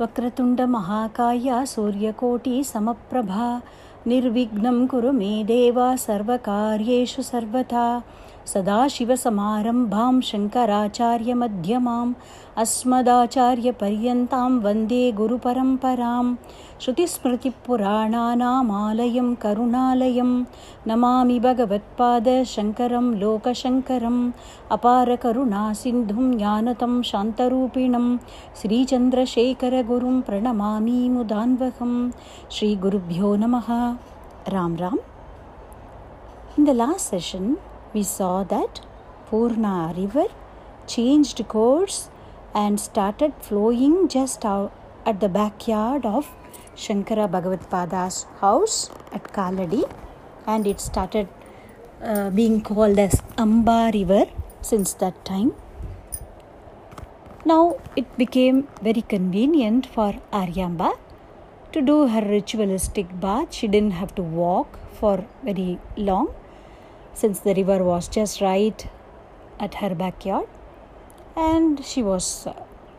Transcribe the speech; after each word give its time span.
वक्रतुण्डमहाकाय 0.00 1.48
सूर्यकोटिसमप्रभा 1.72 3.46
निर्विघ्नं 4.10 4.86
कुरु 4.92 5.12
मे 5.18 5.32
देव 5.50 5.78
सर्वकार्येषु 6.06 7.22
सर्वथा 7.32 7.84
सदाशिवसमारम्भां 8.52 10.14
शङ्कराचार्यमध्यमाम् 10.30 12.12
अस्मदाचार्यपर्यन्तां 12.62 14.50
वन्दे 14.64 15.04
गुरुपरम्परां 15.20 16.26
श्रुतिस्मृतिपुराणानामालयं 16.82 19.30
करुणालयं 19.44 20.32
नमामि 20.90 21.38
भगवत्पादशङ्करं 21.46 23.06
लोकशङ्करम् 23.22 24.20
अपारकरुणासिन्धुं 24.76 26.26
ज्ञानतं 26.38 26.94
शान्तरूपिणं 27.10 28.06
श्रीचन्द्रशेखरगुरुं 28.60 30.16
प्रणमामि 30.28 30.98
मुदान्वहं 31.16 31.94
श्रीगुरुभ्यो 32.56 33.30
नमः 33.44 33.70
we 37.94 38.02
saw 38.02 38.42
that 38.54 38.80
Purna 39.28 39.94
river 39.96 40.26
changed 40.86 41.46
course 41.48 42.10
and 42.54 42.80
started 42.80 43.32
flowing 43.40 44.08
just 44.08 44.44
out 44.44 44.72
at 45.06 45.20
the 45.20 45.28
backyard 45.28 46.04
of 46.04 46.30
Shankara 46.76 47.26
Bhagavatpada's 47.34 48.26
house 48.40 48.90
at 49.12 49.32
Kaladi 49.32 49.84
and 50.46 50.66
it 50.66 50.80
started 50.80 51.28
uh, 52.02 52.30
being 52.30 52.60
called 52.60 52.98
as 52.98 53.22
Amba 53.38 53.90
river 53.94 54.26
since 54.60 54.92
that 54.94 55.24
time. 55.24 55.54
Now 57.44 57.76
it 57.96 58.16
became 58.18 58.68
very 58.82 59.02
convenient 59.02 59.86
for 59.86 60.14
Aryamba 60.32 60.92
to 61.72 61.80
do 61.82 62.08
her 62.08 62.22
ritualistic 62.22 63.20
bath. 63.20 63.52
She 63.52 63.68
didn't 63.68 63.92
have 63.92 64.14
to 64.16 64.22
walk 64.22 64.78
for 65.00 65.24
very 65.44 65.78
long 65.96 66.28
since 67.14 67.40
the 67.40 67.54
river 67.54 67.82
was 67.82 68.08
just 68.08 68.40
right 68.40 68.88
at 69.58 69.74
her 69.76 69.94
backyard 69.94 70.48
and 71.36 71.84
she 71.84 72.02
was 72.02 72.46
uh, 72.46 72.54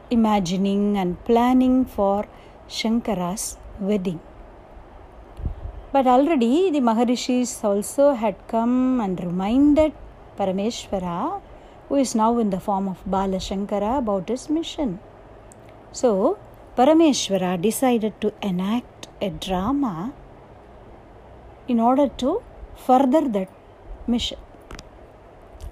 imagining 0.10 0.98
and 0.98 1.24
planning 1.26 1.86
for 1.86 2.26
Shankara's 2.68 3.58
wedding. 3.80 4.20
But 5.92 6.08
already 6.08 6.72
the 6.72 6.82
Maharishis 6.82 7.64
also 7.64 8.14
had 8.14 8.36
come 8.48 9.00
and 9.00 9.20
reminded 9.24 9.94
Parameshwara, 10.38 11.42
who 11.88 11.96
is 11.96 12.16
now 12.16 12.38
in 12.40 12.50
the 12.50 12.60
form 12.60 12.88
of 12.88 13.00
Bala 13.06 13.38
Shankara, 13.38 14.00
about 14.00 14.28
his 14.28 14.50
mission. 14.50 15.00
So 15.92 16.38
Parameshwara 16.78 17.62
decided 17.62 18.20
to 18.20 18.34
enact 18.42 19.08
a 19.22 19.30
drama 19.30 20.12
in 21.68 21.80
order 21.80 22.10
to 22.24 22.42
further 22.76 23.22
that 23.30 23.50
mission. 24.08 24.38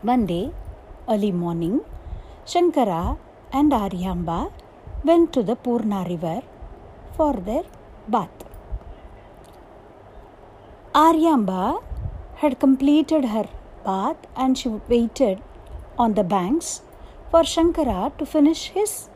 One 0.02 0.26
day, 0.26 0.52
early 1.08 1.32
morning, 1.32 1.82
Shankara 2.46 3.18
and 3.52 3.72
Aryamba 3.72 4.52
went 5.04 5.34
to 5.34 5.44
the 5.44 5.56
Purna 5.56 6.06
river 6.08 6.42
for 7.16 7.34
their 7.34 7.64
bath. 8.08 8.30
Aryamba 10.94 11.84
had 12.36 12.60
completed 12.60 13.26
her 13.26 13.48
bath 13.86 14.18
and 14.36 14.58
she 14.58 14.70
waited 14.70 15.42
on 15.98 16.14
the 16.16 16.24
banks 16.24 16.82
for 17.32 17.42
Shankara 17.42 18.18
to 18.18 18.26
finish 18.26 18.70
his 18.70 19.10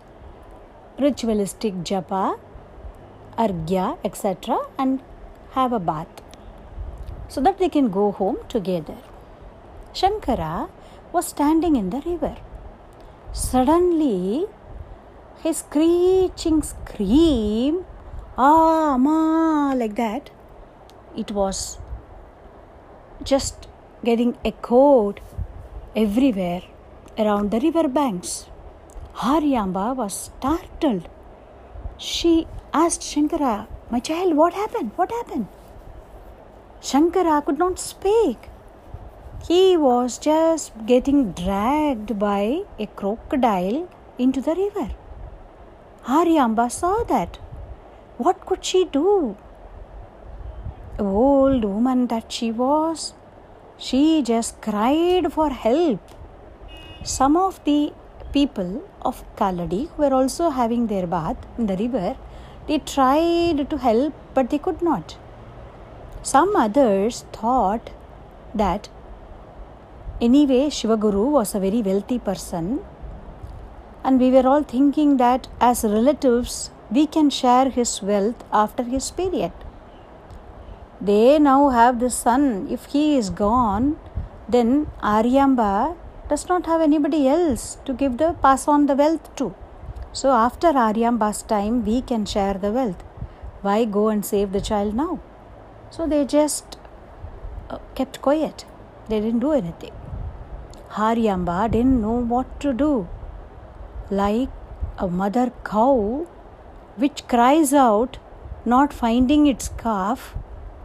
ritualistic 0.99 1.73
japa, 1.83 2.39
argya, 3.37 3.97
etc., 4.03 4.57
and 4.77 5.01
have 5.51 5.71
a 5.73 5.79
bath 5.79 6.21
so 7.27 7.41
that 7.41 7.57
they 7.59 7.69
can 7.69 7.89
go 7.89 8.11
home 8.11 8.37
together. 8.47 8.97
Shankara 9.97 10.69
was 11.11 11.27
standing 11.33 11.75
in 11.75 11.89
the 11.89 12.01
river. 12.01 12.35
Suddenly, 13.31 14.45
his 15.43 15.57
screeching 15.57 16.61
scream, 16.61 17.83
ah, 18.37 18.97
ma, 18.97 19.73
like 19.73 19.95
that, 19.95 20.29
it 21.15 21.31
was 21.31 21.79
just 23.23 23.67
getting 24.03 24.37
echoed 24.45 25.19
everywhere 25.95 26.61
around 27.17 27.49
the 27.49 27.59
river 27.59 27.87
banks. 27.87 28.45
Aryamba 29.15 29.95
was 29.95 30.13
startled. 30.25 31.07
She 31.97 32.45
asked 32.71 33.01
Shankara, 33.01 33.65
My 33.89 33.99
child, 33.99 34.35
what 34.35 34.53
happened? 34.53 34.91
What 34.95 35.11
happened? 35.11 35.47
Shankara 36.81 37.43
could 37.43 37.57
not 37.57 37.79
speak. 37.79 38.37
He 39.45 39.77
was 39.77 40.17
just 40.17 40.73
getting 40.85 41.31
dragged 41.31 42.17
by 42.19 42.63
a 42.79 42.87
crocodile 42.87 43.87
into 44.17 44.41
the 44.41 44.55
river. 44.55 44.89
Aryamba 46.05 46.71
saw 46.71 47.03
that. 47.03 47.37
What 48.17 48.45
could 48.45 48.65
she 48.65 48.85
do? 48.85 49.37
Old 50.99 51.63
woman 51.63 52.07
that 52.07 52.31
she 52.31 52.51
was, 52.51 53.13
she 53.77 54.23
just 54.23 54.59
cried 54.61 55.31
for 55.31 55.49
help. 55.49 55.99
Some 57.03 57.37
of 57.37 57.63
the 57.63 57.93
people 58.33 58.81
of 59.03 59.23
Kaladi 59.35 59.89
were 59.97 60.13
also 60.13 60.49
having 60.49 60.87
their 60.87 61.05
bath 61.05 61.37
in 61.57 61.67
the 61.67 61.77
river, 61.77 62.17
they 62.67 62.79
tried 62.79 63.69
to 63.69 63.77
help 63.77 64.13
but 64.33 64.49
they 64.49 64.57
could 64.57 64.81
not. 64.81 65.15
Some 66.23 66.55
others 66.55 67.25
thought 67.31 67.91
that 68.53 68.89
anyway 70.19 70.69
Shivaguru 70.69 71.29
was 71.31 71.53
a 71.53 71.59
very 71.59 71.81
wealthy 71.81 72.17
person 72.19 72.79
and 74.03 74.19
we 74.19 74.31
were 74.31 74.47
all 74.47 74.63
thinking 74.63 75.17
that 75.17 75.47
as 75.59 75.83
relatives 75.83 76.71
we 76.89 77.05
can 77.05 77.29
share 77.29 77.69
his 77.69 78.01
wealth 78.01 78.43
after 78.51 78.83
his 78.83 79.11
period. 79.11 79.51
They 81.01 81.37
now 81.37 81.69
have 81.69 81.99
this 81.99 82.15
son. 82.15 82.67
If 82.71 82.85
he 82.85 83.17
is 83.17 83.29
gone, 83.29 83.97
then 84.47 84.87
Aryamba 85.03 85.95
does 86.29 86.47
not 86.47 86.65
have 86.65 86.81
anybody 86.81 87.27
else 87.27 87.77
to 87.85 87.93
give 87.93 88.17
the 88.17 88.33
pass 88.41 88.67
on 88.67 88.85
the 88.85 88.95
wealth 88.95 89.35
to. 89.35 89.53
So 90.13 90.31
after 90.31 90.69
Aryamba's 90.69 91.43
time, 91.43 91.85
we 91.85 92.01
can 92.01 92.25
share 92.25 92.55
the 92.55 92.71
wealth. 92.71 93.03
Why 93.61 93.85
go 93.85 94.07
and 94.07 94.25
save 94.25 94.51
the 94.51 94.61
child 94.61 94.95
now? 94.95 95.19
So 95.89 96.07
they 96.07 96.25
just 96.25 96.77
uh, 97.69 97.79
kept 97.95 98.21
quiet. 98.21 98.65
They 99.09 99.19
didn't 99.19 99.39
do 99.39 99.51
anything. 99.51 99.96
Aryamba 100.91 101.69
didn't 101.71 102.01
know 102.01 102.19
what 102.19 102.59
to 102.61 102.73
do. 102.73 103.07
Like 104.09 104.49
a 104.97 105.07
mother 105.07 105.51
cow 105.63 106.25
which 106.95 107.27
cries 107.27 107.73
out, 107.73 108.17
not 108.65 108.93
finding 108.93 109.47
its 109.47 109.69
calf, 109.77 110.35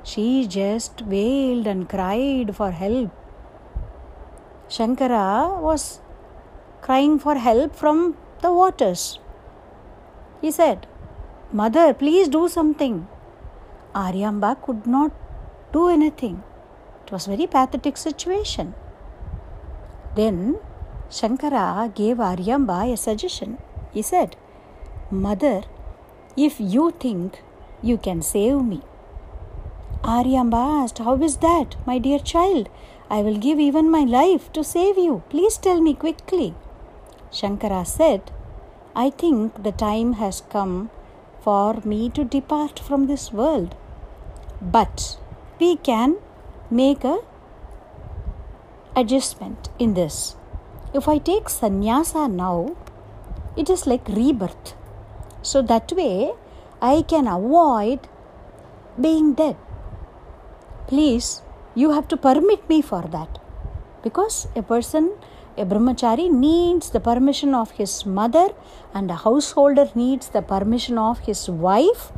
she 0.02 0.46
just 0.46 1.02
wailed 1.02 1.66
and 1.66 1.88
cried 1.88 2.54
for 2.54 2.70
help. 2.70 3.10
Shankara 4.68 5.60
was 5.60 6.00
crying 6.80 7.18
for 7.18 7.36
help 7.36 7.74
from 7.74 8.16
the 8.40 8.52
waters. 8.52 9.18
He 10.40 10.50
said, 10.50 10.86
Mother, 11.52 11.94
please 11.94 12.28
do 12.28 12.48
something. 12.48 13.06
Aryamba 13.94 14.60
could 14.62 14.86
not 14.86 15.12
do 15.72 15.88
anything. 15.88 16.42
It 17.04 17.12
was 17.12 17.26
a 17.26 17.30
very 17.30 17.46
pathetic 17.46 17.96
situation. 17.96 18.74
Then 20.14 20.58
Shankara 21.10 21.94
gave 21.94 22.16
Aryamba 22.16 22.92
a 22.92 22.96
suggestion. 22.96 23.58
He 23.92 24.02
said, 24.02 24.36
Mother, 25.10 25.62
if 26.36 26.60
you 26.60 26.90
think 26.90 27.42
you 27.82 27.96
can 27.98 28.22
save 28.22 28.62
me. 28.64 28.80
Aryamba 30.02 30.82
asked, 30.82 30.98
How 30.98 31.14
is 31.22 31.36
that, 31.38 31.76
my 31.86 31.98
dear 31.98 32.18
child? 32.18 32.68
I 33.10 33.22
will 33.22 33.36
give 33.36 33.60
even 33.60 33.90
my 33.90 34.04
life 34.04 34.52
to 34.52 34.64
save 34.64 34.96
you. 34.96 35.22
Please 35.28 35.56
tell 35.58 35.80
me 35.80 35.94
quickly. 35.94 36.54
Shankara 37.30 37.86
said, 37.86 38.30
I 38.94 39.10
think 39.10 39.62
the 39.62 39.72
time 39.72 40.14
has 40.14 40.42
come 40.50 40.90
for 41.40 41.80
me 41.84 42.08
to 42.10 42.24
depart 42.24 42.78
from 42.78 43.06
this 43.06 43.32
world. 43.32 43.74
But 44.60 45.18
we 45.58 45.76
can 45.76 46.16
make 46.70 47.04
a 47.04 47.18
adjustment 48.96 49.68
in 49.78 49.94
this. 49.94 50.36
If 50.94 51.08
I 51.08 51.18
take 51.18 51.48
sannyasa 51.48 52.28
now, 52.28 52.76
it 53.56 53.70
is 53.70 53.86
like 53.86 54.06
rebirth. 54.08 54.74
So 55.42 55.62
that 55.62 55.92
way 55.92 56.32
I 56.80 57.02
can 57.02 57.26
avoid 57.26 58.08
being 59.00 59.34
dead. 59.34 59.56
Please, 60.86 61.42
you 61.74 61.92
have 61.92 62.08
to 62.08 62.16
permit 62.16 62.68
me 62.68 62.82
for 62.82 63.02
that. 63.02 63.38
Because 64.02 64.48
a 64.54 64.62
person 64.62 65.12
A 65.58 65.66
brahmachari 65.66 66.30
needs 66.30 66.88
the 66.90 67.00
permission 67.00 67.54
of 67.54 67.72
his 67.72 68.06
mother, 68.06 68.48
and 68.94 69.10
a 69.10 69.16
householder 69.16 69.90
needs 69.94 70.28
the 70.30 70.40
permission 70.40 70.96
of 70.96 71.18
his 71.20 71.48
wife 71.48 72.10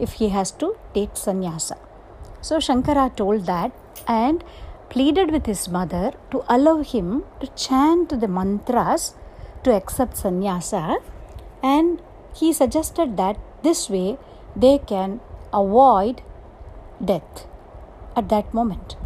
if 0.00 0.14
he 0.14 0.30
has 0.30 0.50
to 0.50 0.76
take 0.92 1.10
sannyasa. 1.14 1.76
So 2.40 2.56
Shankara 2.56 3.14
told 3.14 3.46
that 3.46 3.70
and 4.08 4.42
pleaded 4.90 5.30
with 5.30 5.46
his 5.46 5.68
mother 5.76 6.12
to 6.30 6.42
allow 6.54 6.76
him 6.92 7.08
to 7.40 7.46
chant 7.64 8.20
the 8.22 8.28
mantras 8.38 9.14
to 9.64 9.72
accept 9.80 10.16
sannyasa 10.22 10.84
and 11.62 12.02
he 12.40 12.52
suggested 12.52 13.16
that 13.16 13.38
this 13.62 13.88
way 13.94 14.18
they 14.56 14.78
can 14.92 15.20
avoid 15.52 16.22
death 17.04 17.46
at 18.16 18.28
that 18.28 18.52
moment. 18.52 18.96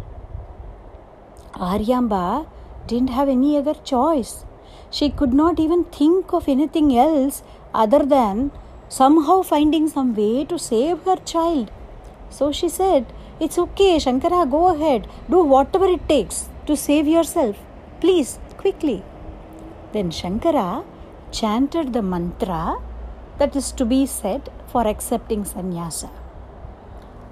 Aryamba 1.53 2.47
didn't 2.87 3.09
have 3.09 3.29
any 3.29 3.57
other 3.57 3.73
choice. 3.73 4.45
She 4.91 5.09
could 5.09 5.33
not 5.33 5.59
even 5.59 5.83
think 5.85 6.33
of 6.33 6.47
anything 6.47 6.97
else 6.97 7.43
other 7.73 8.05
than 8.05 8.51
somehow 8.89 9.41
finding 9.41 9.87
some 9.87 10.15
way 10.15 10.45
to 10.45 10.59
save 10.59 11.01
her 11.03 11.15
child. 11.17 11.71
So 12.29 12.51
she 12.51 12.69
said, 12.69 13.05
It's 13.39 13.57
okay, 13.57 13.97
Shankara, 13.97 14.49
go 14.49 14.73
ahead. 14.73 15.07
Do 15.29 15.43
whatever 15.43 15.85
it 15.85 16.07
takes 16.07 16.49
to 16.67 16.75
save 16.75 17.07
yourself. 17.07 17.57
Please, 17.99 18.39
quickly. 18.57 19.03
Then 19.93 20.09
Shankara 20.09 20.85
chanted 21.31 21.93
the 21.93 22.01
mantra 22.01 22.77
that 23.37 23.55
is 23.55 23.71
to 23.73 23.85
be 23.85 24.05
said 24.05 24.49
for 24.67 24.87
accepting 24.87 25.43
sannyasa. 25.43 26.09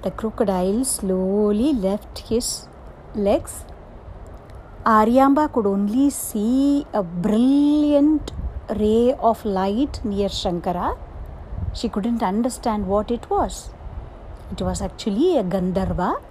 The 0.01 0.11
crocodile 0.11 0.83
slowly 0.83 1.73
left 1.73 2.19
his 2.29 2.67
legs 3.15 3.63
Aryamba 4.85 5.49
could 5.53 5.65
only 5.65 6.09
see 6.09 6.85
a 6.91 7.01
brilliant 7.01 8.33
ray 8.67 9.13
of 9.13 9.45
light 9.45 10.01
near 10.03 10.27
Shankara. 10.27 10.97
She 11.73 11.87
couldn't 11.87 12.21
understand 12.21 12.85
what 12.85 13.09
it 13.09 13.29
was. 13.29 13.69
It 14.53 14.61
was 14.61 14.83
actually 14.83 15.35
a 15.37 15.43
Gandharva 15.43 16.21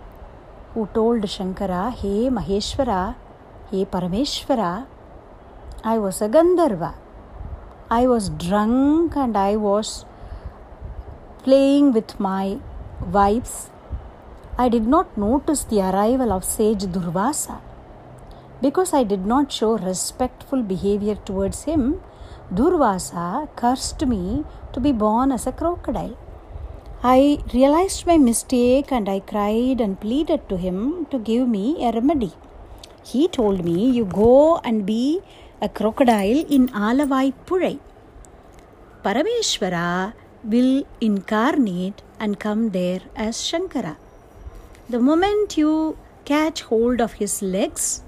who 0.75 0.87
told 0.95 1.23
Shankara, 1.23 1.93
Hey 1.93 2.29
Maheshwara, 2.31 3.17
Hey 3.69 3.85
Parameshwara, 3.85 4.87
I 5.83 5.99
was 5.99 6.23
a 6.23 6.29
Gandharva. 6.29 6.95
I 7.91 8.07
was 8.07 8.29
drunk 8.29 9.17
and 9.17 9.37
I 9.37 9.57
was 9.57 10.05
playing 11.43 11.93
with 11.95 12.21
my 12.21 12.59
wives. 13.11 13.71
I 14.57 14.69
did 14.69 14.87
not 14.87 15.19
notice 15.19 15.65
the 15.65 15.81
arrival 15.81 16.31
of 16.33 16.45
sage 16.45 16.85
Durvasa. 16.85 17.61
Because 18.61 18.95
I 18.95 19.03
did 19.03 19.27
not 19.27 19.51
show 19.51 19.77
respectful 19.77 20.63
behavior 20.63 21.17
towards 21.17 21.65
him, 21.65 22.01
Durvasa 22.55 23.49
cursed 23.57 24.07
me 24.07 24.45
to 24.73 24.79
be 24.79 24.93
born 24.93 25.33
as 25.33 25.49
a 25.49 25.53
crocodile. 25.53 26.17
I 27.05 27.41
realized 27.53 28.07
my 28.07 28.17
mistake 28.17 28.93
and 28.93 29.09
I 29.09 29.19
cried 29.19 29.81
and 29.81 29.99
pleaded 30.01 30.49
to 30.49 30.57
him 30.57 31.07
to 31.11 31.19
give 31.19 31.49
me 31.49 31.85
a 31.85 31.91
remedy. 31.91 32.31
He 33.03 33.27
told 33.27 33.65
me, 33.65 33.91
You 33.91 34.05
go 34.05 34.59
and 34.59 34.87
be 34.87 35.21
a 35.61 35.69
crocodile 35.69 36.45
in 36.49 36.69
Alavai 36.69 37.33
Purai. 37.45 37.81
Parameshwara 39.05 40.13
will 40.45 40.85
incarnate 41.01 42.03
and 42.21 42.39
come 42.39 42.71
there 42.71 43.01
as 43.17 43.37
Shankara. 43.37 43.97
The 44.89 45.01
moment 45.01 45.59
you 45.59 45.99
catch 46.25 46.63
hold 46.63 47.01
of 47.01 47.15
his 47.15 47.43
legs, 47.43 48.05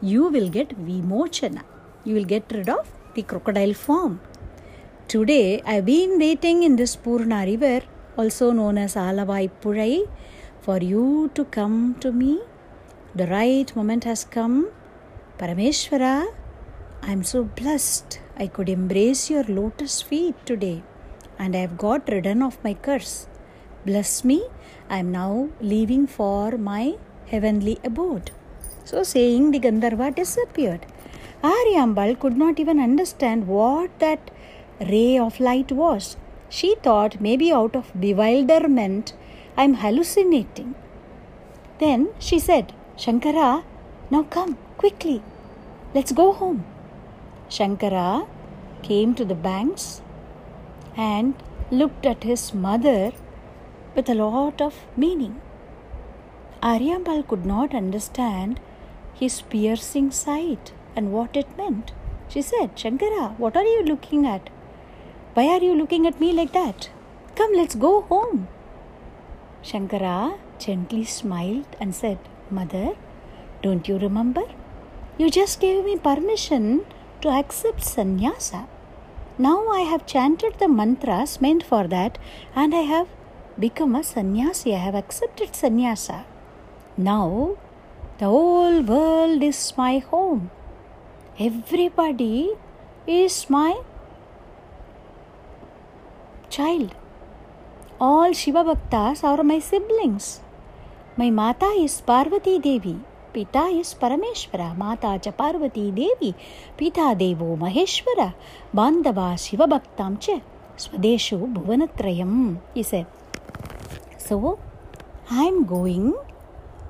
you 0.00 0.28
will 0.28 0.48
get 0.48 0.70
Vimochana. 0.86 1.64
You 2.02 2.14
will 2.14 2.24
get 2.24 2.50
rid 2.50 2.70
of 2.70 2.90
the 3.14 3.24
crocodile 3.24 3.74
form. 3.74 4.20
Today, 5.06 5.60
I 5.66 5.74
have 5.74 5.84
been 5.84 6.18
waiting 6.18 6.62
in 6.62 6.76
this 6.76 6.96
Purna 6.96 7.44
river, 7.44 7.82
also 8.18 8.50
known 8.50 8.76
as 8.78 8.94
Alavai 8.96 9.50
Purai, 9.62 10.08
for 10.60 10.78
you 10.78 11.30
to 11.34 11.44
come 11.44 11.94
to 12.00 12.10
me. 12.10 12.40
The 13.14 13.26
right 13.28 13.74
moment 13.76 14.04
has 14.04 14.24
come. 14.24 14.68
Parameshwara, 15.38 16.26
I 17.02 17.12
am 17.12 17.22
so 17.22 17.44
blessed. 17.44 18.20
I 18.36 18.48
could 18.48 18.68
embrace 18.68 19.30
your 19.30 19.44
lotus 19.44 20.02
feet 20.02 20.34
today, 20.44 20.82
and 21.38 21.56
I 21.56 21.60
have 21.60 21.78
got 21.78 22.08
ridden 22.08 22.42
of 22.42 22.62
my 22.64 22.74
curse. 22.74 23.28
Bless 23.86 24.24
me, 24.24 24.42
I 24.90 24.98
am 24.98 25.12
now 25.12 25.48
leaving 25.60 26.06
for 26.06 26.58
my 26.58 26.96
heavenly 27.26 27.78
abode. 27.84 28.30
So 28.84 29.02
saying, 29.02 29.52
the 29.52 29.60
Gandharva 29.60 30.14
disappeared. 30.14 30.86
Aryambal 31.42 32.18
could 32.18 32.36
not 32.36 32.58
even 32.58 32.80
understand 32.80 33.46
what 33.46 33.96
that 34.00 34.30
ray 34.80 35.18
of 35.18 35.38
light 35.38 35.70
was. 35.70 36.16
She 36.48 36.74
thought 36.76 37.20
maybe 37.20 37.52
out 37.52 37.76
of 37.76 37.92
bewilderment 37.98 39.12
I 39.56 39.64
am 39.64 39.74
hallucinating. 39.74 40.74
Then 41.78 42.08
she 42.18 42.38
said, 42.38 42.72
Shankara, 42.96 43.64
now 44.10 44.22
come 44.22 44.56
quickly. 44.76 45.22
Let's 45.94 46.12
go 46.12 46.32
home. 46.32 46.64
Shankara 47.48 48.26
came 48.82 49.14
to 49.14 49.24
the 49.24 49.34
banks 49.34 50.00
and 50.96 51.34
looked 51.70 52.06
at 52.06 52.24
his 52.24 52.54
mother 52.54 53.12
with 53.94 54.08
a 54.08 54.14
lot 54.14 54.60
of 54.60 54.74
meaning. 54.96 55.40
Aryambal 56.62 57.26
could 57.26 57.44
not 57.44 57.74
understand 57.74 58.60
his 59.14 59.42
piercing 59.42 60.10
sight 60.10 60.72
and 60.96 61.12
what 61.12 61.36
it 61.36 61.56
meant. 61.56 61.92
She 62.28 62.42
said, 62.42 62.76
Shankara, 62.76 63.38
what 63.38 63.56
are 63.56 63.64
you 63.64 63.82
looking 63.84 64.26
at? 64.26 64.50
Why 65.38 65.46
are 65.54 65.62
you 65.62 65.74
looking 65.76 66.04
at 66.08 66.20
me 66.20 66.32
like 66.32 66.52
that? 66.52 66.88
Come, 67.36 67.52
let's 67.54 67.76
go 67.76 68.00
home. 68.02 68.48
Shankara 69.62 70.36
gently 70.58 71.04
smiled 71.04 71.76
and 71.80 71.94
said, 71.94 72.18
Mother, 72.50 72.96
don't 73.62 73.86
you 73.86 73.98
remember? 73.98 74.42
You 75.16 75.30
just 75.30 75.60
gave 75.60 75.84
me 75.84 75.96
permission 75.96 76.86
to 77.20 77.28
accept 77.28 77.84
sannyasa. 77.84 78.66
Now 79.38 79.68
I 79.68 79.82
have 79.82 80.06
chanted 80.06 80.58
the 80.58 80.66
mantras 80.66 81.40
meant 81.40 81.62
for 81.62 81.86
that 81.86 82.18
and 82.56 82.74
I 82.74 82.82
have 82.94 83.06
become 83.56 83.94
a 83.94 84.02
sannyasi. 84.02 84.74
I 84.74 84.78
have 84.78 84.96
accepted 84.96 85.54
sannyasa. 85.54 86.24
Now 86.96 87.56
the 88.18 88.24
whole 88.24 88.82
world 88.82 89.44
is 89.44 89.72
my 89.76 89.98
home. 89.98 90.50
Everybody 91.38 92.54
is 93.06 93.48
my 93.48 93.82
child. 96.58 96.94
All 98.00 98.32
Shiva 98.32 98.62
Bhaktas 98.68 99.22
are 99.22 99.44
my 99.50 99.58
siblings. 99.60 100.40
My 101.16 101.30
Mata 101.30 101.70
is 101.84 102.00
Parvati 102.00 102.58
Devi. 102.58 102.96
Pita 103.32 103.64
is 103.80 103.94
Parameshwara. 104.00 104.68
Mata 104.76 105.12
cha 105.24 105.30
Parvati 105.40 105.84
Devi. 105.98 106.34
Pita 106.76 107.06
Devo 107.22 107.48
Maheshwara. 107.62 108.34
Bandava 108.74 109.28
Shiva 109.44 109.68
Bhaktam 109.74 110.18
cha. 110.24 110.40
Swadeshu 110.76 111.38
Bhuvanatrayam. 111.54 112.58
He 112.74 112.82
said. 112.82 113.06
So, 114.18 114.58
I 115.30 115.44
am 115.44 115.64
going 115.64 116.14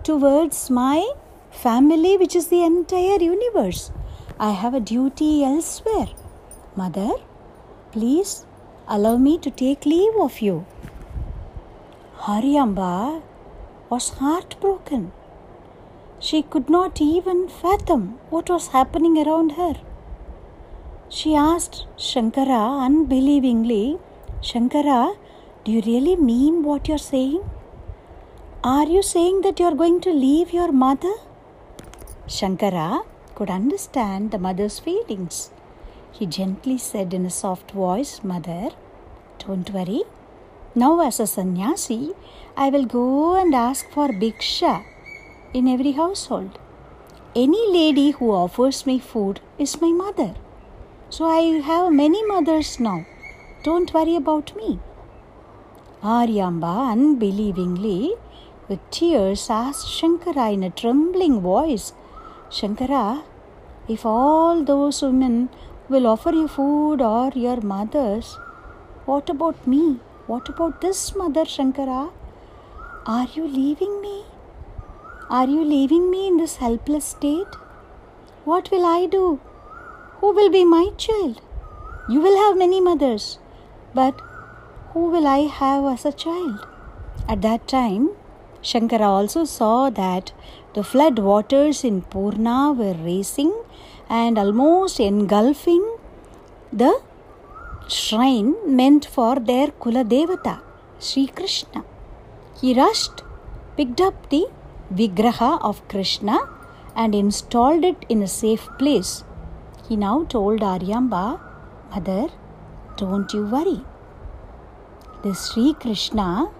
towards 0.02 0.70
my 0.70 0.98
family, 1.50 2.16
which 2.16 2.34
is 2.34 2.48
the 2.48 2.62
entire 2.72 3.20
universe. 3.20 3.90
I 4.40 4.52
have 4.52 4.72
a 4.72 4.80
duty 4.80 5.44
elsewhere. 5.44 6.08
Mother, 6.74 7.10
please 7.92 8.46
allow 8.88 9.16
me 9.16 9.36
to 9.38 9.50
take 9.50 9.84
leave 9.84 10.16
of 10.26 10.40
you. 10.40 10.66
Aryamba 12.34 13.22
was 13.90 14.08
heartbroken. 14.20 15.12
She 16.18 16.42
could 16.42 16.68
not 16.68 17.00
even 17.00 17.48
fathom 17.48 18.18
what 18.30 18.50
was 18.50 18.68
happening 18.68 19.16
around 19.18 19.52
her. 19.52 19.74
She 21.08 21.34
asked 21.34 21.86
Shankara 21.96 22.62
unbelievingly, 22.86 23.98
Shankara, 24.42 25.16
do 25.64 25.72
you 25.72 25.82
really 25.86 26.16
mean 26.16 26.62
what 26.62 26.88
you're 26.88 27.06
saying? 27.12 27.42
Are 28.64 28.86
you 28.86 29.02
saying 29.02 29.42
that 29.42 29.60
you 29.60 29.66
are 29.66 29.74
going 29.74 30.00
to 30.02 30.12
leave 30.12 30.52
your 30.52 30.72
mother? 30.72 31.14
Shankara 32.26 33.04
could 33.34 33.50
understand 33.50 34.32
the 34.32 34.38
mother's 34.38 34.78
feelings. 34.78 35.50
He 36.18 36.26
gently 36.26 36.78
said 36.78 37.14
in 37.14 37.24
a 37.24 37.30
soft 37.30 37.70
voice, 37.70 38.22
Mother, 38.24 38.70
don't 39.38 39.70
worry. 39.70 40.02
Now, 40.74 41.00
as 41.00 41.20
a 41.20 41.26
sannyasi, 41.28 42.12
I 42.56 42.70
will 42.70 42.86
go 42.86 43.36
and 43.36 43.54
ask 43.54 43.88
for 43.90 44.08
bhiksha 44.08 44.84
in 45.54 45.68
every 45.68 45.92
household. 45.92 46.58
Any 47.36 47.64
lady 47.72 48.10
who 48.10 48.32
offers 48.32 48.84
me 48.84 48.98
food 48.98 49.40
is 49.58 49.80
my 49.80 49.92
mother. 49.92 50.34
So 51.08 51.26
I 51.26 51.60
have 51.70 51.92
many 51.92 52.24
mothers 52.26 52.80
now. 52.80 53.06
Don't 53.62 53.94
worry 53.94 54.16
about 54.16 54.56
me. 54.56 54.80
Aryamba 56.02 56.90
unbelievingly 56.92 58.14
with 58.68 58.80
tears, 58.90 59.48
asked 59.50 59.86
Shankara 59.86 60.52
in 60.52 60.62
a 60.64 60.70
trembling 60.70 61.40
voice, 61.40 61.92
Shankara, 62.50 63.22
If 63.88 64.04
all 64.04 64.64
those 64.64 65.00
women 65.00 65.48
will 65.88 66.06
offer 66.06 66.30
you 66.30 66.46
food 66.46 67.00
or 67.00 67.30
your 67.34 67.60
mothers, 67.62 68.38
what 69.06 69.30
about 69.30 69.66
me? 69.66 70.00
What 70.26 70.48
about 70.48 70.82
this 70.82 71.14
mother, 71.14 71.44
Shankara? 71.44 72.12
Are 73.06 73.26
you 73.34 73.46
leaving 73.46 74.00
me? 74.02 74.24
Are 75.30 75.46
you 75.46 75.64
leaving 75.64 76.10
me 76.10 76.28
in 76.28 76.36
this 76.36 76.56
helpless 76.56 77.06
state? 77.06 77.54
What 78.44 78.70
will 78.70 78.84
I 78.84 79.06
do? 79.06 79.40
Who 80.20 80.32
will 80.32 80.50
be 80.50 80.64
my 80.64 80.90
child? 80.98 81.40
You 82.08 82.20
will 82.20 82.36
have 82.36 82.58
many 82.58 82.80
mothers, 82.80 83.38
but 83.94 84.20
who 84.92 85.06
will 85.10 85.26
I 85.26 85.40
have 85.60 85.84
as 85.84 86.04
a 86.04 86.12
child? 86.12 86.66
At 87.28 87.40
that 87.42 87.66
time, 87.66 88.10
Shankara 88.62 89.06
also 89.06 89.44
saw 89.44 89.88
that 89.90 90.32
the 90.74 90.84
flood 90.84 91.18
waters 91.18 91.84
in 91.84 92.02
Purna 92.02 92.72
were 92.72 92.94
racing 92.94 93.54
and 94.08 94.38
almost 94.38 95.00
engulfing 95.00 95.84
the 96.72 97.00
shrine 97.88 98.54
meant 98.66 99.04
for 99.04 99.36
their 99.36 99.68
Kula 99.68 100.04
Devata, 100.04 100.60
Sri 100.98 101.26
Krishna. 101.26 101.84
He 102.60 102.74
rushed, 102.74 103.22
picked 103.76 104.00
up 104.00 104.28
the 104.30 104.46
Vigraha 104.92 105.60
of 105.62 105.86
Krishna 105.88 106.38
and 106.96 107.14
installed 107.14 107.84
it 107.84 108.04
in 108.08 108.22
a 108.22 108.28
safe 108.28 108.68
place. 108.78 109.24
He 109.88 109.96
now 109.96 110.24
told 110.24 110.60
Aryamba, 110.60 111.40
Mother, 111.90 112.28
don't 112.96 113.32
you 113.32 113.46
worry. 113.46 113.84
This 115.22 115.52
Sri 115.52 115.74
Krishna, 115.74 116.50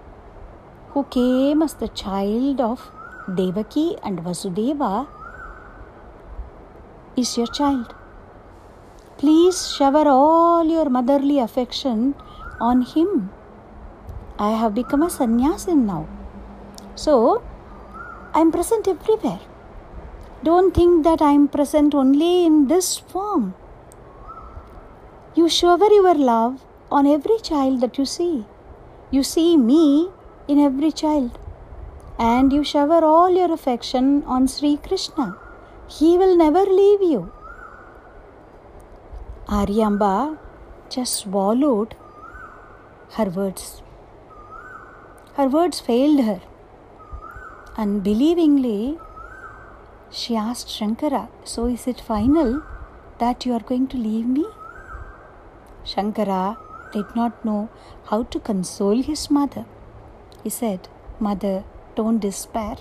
who 0.91 1.03
came 1.05 1.61
as 1.61 1.75
the 1.75 1.87
child 1.89 2.61
of 2.61 2.91
Devaki 3.35 3.95
and 4.03 4.19
Vasudeva, 4.19 5.07
is 7.19 7.37
your 7.37 7.47
child. 7.47 7.93
Please 9.17 9.57
shower 9.75 10.07
all 10.07 10.65
your 10.65 10.89
motherly 10.89 11.39
affection 11.39 12.15
on 12.59 12.81
him. 12.81 13.29
I 14.37 14.51
have 14.51 14.73
become 14.73 15.03
a 15.03 15.09
sannyasin 15.09 15.85
now. 15.85 16.07
So, 16.95 17.41
I 18.33 18.39
am 18.41 18.51
present 18.51 18.87
everywhere. 18.87 19.41
Don't 20.43 20.73
think 20.73 21.03
that 21.03 21.21
I 21.21 21.31
am 21.31 21.49
present 21.49 21.93
only 21.93 22.45
in 22.45 22.67
this 22.67 22.97
form. 22.97 23.53
You 25.35 25.49
shower 25.49 25.91
your 25.91 26.15
love 26.15 26.63
on 26.91 27.05
every 27.05 27.39
child 27.39 27.81
that 27.81 27.97
you 27.97 28.05
see. 28.05 28.45
You 29.11 29.23
see 29.23 29.57
me 29.57 30.09
in 30.47 30.59
every 30.59 30.91
child. 30.91 31.37
And 32.17 32.53
you 32.53 32.63
shower 32.63 33.03
all 33.03 33.29
your 33.29 33.51
affection 33.53 34.23
on 34.23 34.47
Sri 34.47 34.77
Krishna. 34.77 35.37
He 35.97 36.17
will 36.19 36.37
never 36.37 36.63
leave 36.65 37.01
you. 37.01 37.31
Aryamba 39.47 40.37
just 40.89 41.15
swallowed 41.15 41.95
her 43.13 43.25
words. 43.25 43.81
Her 45.33 45.47
words 45.47 45.79
failed 45.79 46.21
her. 46.25 46.41
Unbelievingly, 47.75 48.99
she 50.11 50.35
asked 50.35 50.67
Shankara, 50.67 51.29
So 51.43 51.65
is 51.65 51.87
it 51.87 51.99
final 51.99 52.61
that 53.17 53.47
you 53.47 53.53
are 53.53 53.65
going 53.71 53.87
to 53.87 53.97
leave 53.97 54.27
me? 54.27 54.45
Shankara 55.83 56.57
did 56.91 57.15
not 57.15 57.43
know 57.43 57.69
how 58.05 58.23
to 58.23 58.39
console 58.39 59.01
his 59.01 59.31
mother. 59.31 59.65
He 60.43 60.51
said, 60.51 60.87
Mother, 61.19 61.63
don't 61.95 62.19
despair. 62.19 62.77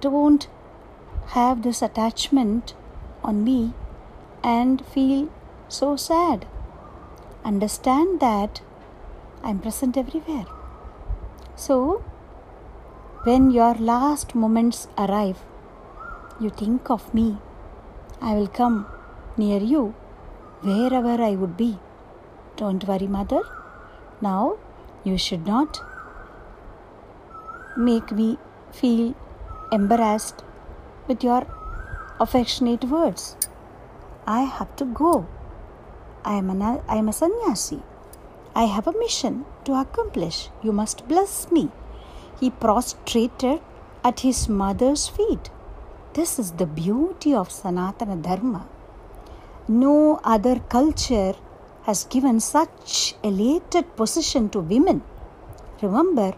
Don't 0.00 0.48
have 1.34 1.62
this 1.62 1.80
attachment 1.80 2.74
on 3.22 3.44
me 3.44 3.72
and 4.42 4.84
feel 4.86 5.28
so 5.68 5.94
sad. 5.96 6.46
Understand 7.44 8.18
that 8.20 8.60
I'm 9.42 9.60
present 9.60 9.96
everywhere. 9.96 10.46
So, 11.54 12.02
when 13.22 13.50
your 13.50 13.74
last 13.74 14.34
moments 14.34 14.88
arrive, 14.98 15.38
you 16.40 16.50
think 16.50 16.90
of 16.90 17.14
me. 17.14 17.38
I 18.20 18.34
will 18.34 18.48
come 18.48 18.86
near 19.36 19.60
you 19.60 19.94
wherever 20.62 21.22
I 21.22 21.36
would 21.36 21.56
be. 21.56 21.78
Don't 22.56 22.84
worry, 22.84 23.06
mother. 23.06 23.42
Now, 24.20 24.58
you 25.04 25.16
should 25.16 25.46
not 25.46 25.80
make 27.76 28.10
me 28.12 28.38
feel 28.72 29.14
embarrassed 29.72 30.44
with 31.10 31.24
your 31.28 31.42
affectionate 32.24 32.84
words. 32.96 33.36
I 34.26 34.42
have 34.56 34.74
to 34.80 34.84
go. 35.02 35.26
I 36.24 36.34
am, 36.40 36.50
an, 36.50 36.62
I 36.62 36.96
am 37.02 37.08
a 37.08 37.12
sannyasi. 37.12 37.80
I 38.54 38.64
have 38.74 38.86
a 38.86 38.98
mission 39.04 39.44
to 39.64 39.74
accomplish. 39.80 40.48
You 40.62 40.72
must 40.72 41.08
bless 41.08 41.50
me. 41.50 41.70
He 42.38 42.50
prostrated 42.50 43.60
at 44.04 44.20
his 44.20 44.48
mother's 44.48 45.08
feet. 45.08 45.50
This 46.14 46.38
is 46.38 46.52
the 46.52 46.66
beauty 46.66 47.32
of 47.34 47.48
Sanatana 47.48 48.22
Dharma. 48.22 48.66
No 49.68 50.20
other 50.24 50.56
culture 50.76 51.34
has 51.88 52.04
given 52.04 52.38
such 52.40 53.14
elated 53.22 53.96
position 53.96 54.48
to 54.50 54.60
women. 54.60 55.02
Remember, 55.82 56.32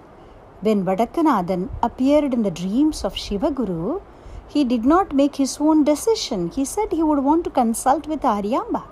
when 0.61 0.85
Vadakanathan 0.85 1.69
appeared 1.83 2.33
in 2.33 2.43
the 2.43 2.57
dreams 2.63 3.05
of 3.05 3.15
Shivaguru, 3.15 4.01
he 4.49 4.65
did 4.65 4.85
not 4.85 5.15
make 5.15 5.37
his 5.37 5.59
own 5.61 5.85
decision. 5.85 6.51
He 6.51 6.65
said 6.65 6.93
he 6.93 7.03
would 7.03 7.25
want 7.25 7.45
to 7.45 7.51
consult 7.51 8.07
with 8.07 8.21
Aryamba. 8.23 8.85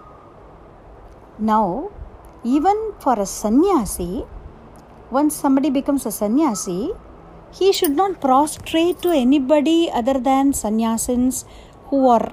Now, 1.39 1.91
even 2.45 2.93
for 2.99 3.19
a 3.19 3.27
sannyasi, 3.27 4.25
once 5.11 5.35
somebody 5.35 5.71
becomes 5.71 6.07
a 6.07 6.13
sannyasi, 6.13 6.93
he 7.53 7.73
should 7.73 7.97
not 7.97 8.21
prostrate 8.21 9.03
to 9.03 9.11
anybody 9.11 9.91
other 9.91 10.19
than 10.19 10.53
sannyasins 10.53 11.45
who 11.89 12.09
are 12.09 12.33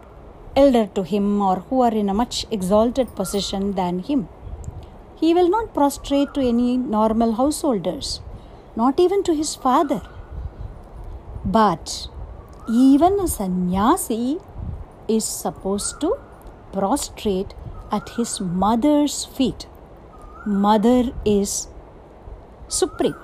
elder 0.56 0.88
to 0.96 1.04
him 1.04 1.42
or 1.42 1.58
who 1.70 1.82
are 1.82 1.92
in 1.92 2.10
a 2.10 2.14
much 2.14 2.46
exalted 2.52 3.16
position 3.16 3.74
than 3.74 4.00
him. 4.00 4.28
He 5.16 5.34
will 5.34 5.50
not 5.50 5.74
prostrate 5.74 6.34
to 6.36 6.42
any 6.42 6.78
normal 6.78 7.34
householders, 7.34 8.22
not 8.76 9.00
even 9.00 9.24
to 9.24 9.34
his 9.34 9.56
father. 9.56 10.02
But 11.44 12.08
even 12.68 13.20
a 13.20 13.28
sannyasi 13.28 14.40
is 15.08 15.24
supposed 15.24 16.02
to 16.02 16.18
prostrate 16.74 17.54
at 17.92 18.10
his 18.10 18.42
mother's 18.42 19.24
feet. 19.26 19.68
Mother 20.46 21.14
is 21.26 21.68
supreme. 22.68 23.16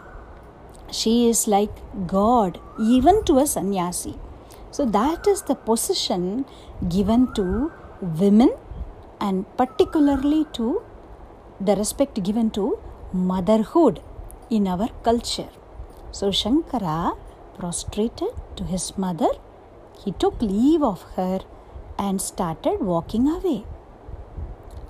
She 0.91 1.27
is 1.27 1.47
like 1.47 1.75
God, 2.07 2.59
even 2.79 3.23
to 3.25 3.39
a 3.39 3.47
sannyasi. 3.47 4.15
So, 4.71 4.85
that 4.85 5.27
is 5.27 5.43
the 5.43 5.55
position 5.55 6.45
given 6.89 7.33
to 7.33 7.71
women 8.01 8.51
and 9.19 9.45
particularly 9.57 10.45
to 10.53 10.81
the 11.59 11.75
respect 11.75 12.23
given 12.23 12.49
to 12.51 12.79
motherhood 13.11 14.01
in 14.49 14.67
our 14.67 14.89
culture. 15.03 15.49
So, 16.11 16.29
Shankara 16.29 17.17
prostrated 17.57 18.33
to 18.55 18.63
his 18.63 18.97
mother, 18.97 19.31
he 20.03 20.11
took 20.11 20.41
leave 20.41 20.83
of 20.83 21.03
her 21.15 21.39
and 21.97 22.21
started 22.21 22.81
walking 22.81 23.27
away. 23.27 23.63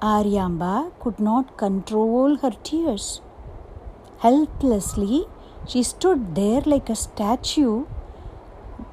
Aryamba 0.01 0.91
could 0.99 1.19
not 1.19 1.57
control 1.57 2.37
her 2.37 2.51
tears. 2.63 3.21
Helplessly, 4.19 5.25
she 5.67 5.83
stood 5.83 6.35
there 6.35 6.61
like 6.65 6.89
a 6.89 6.95
statue, 6.95 7.85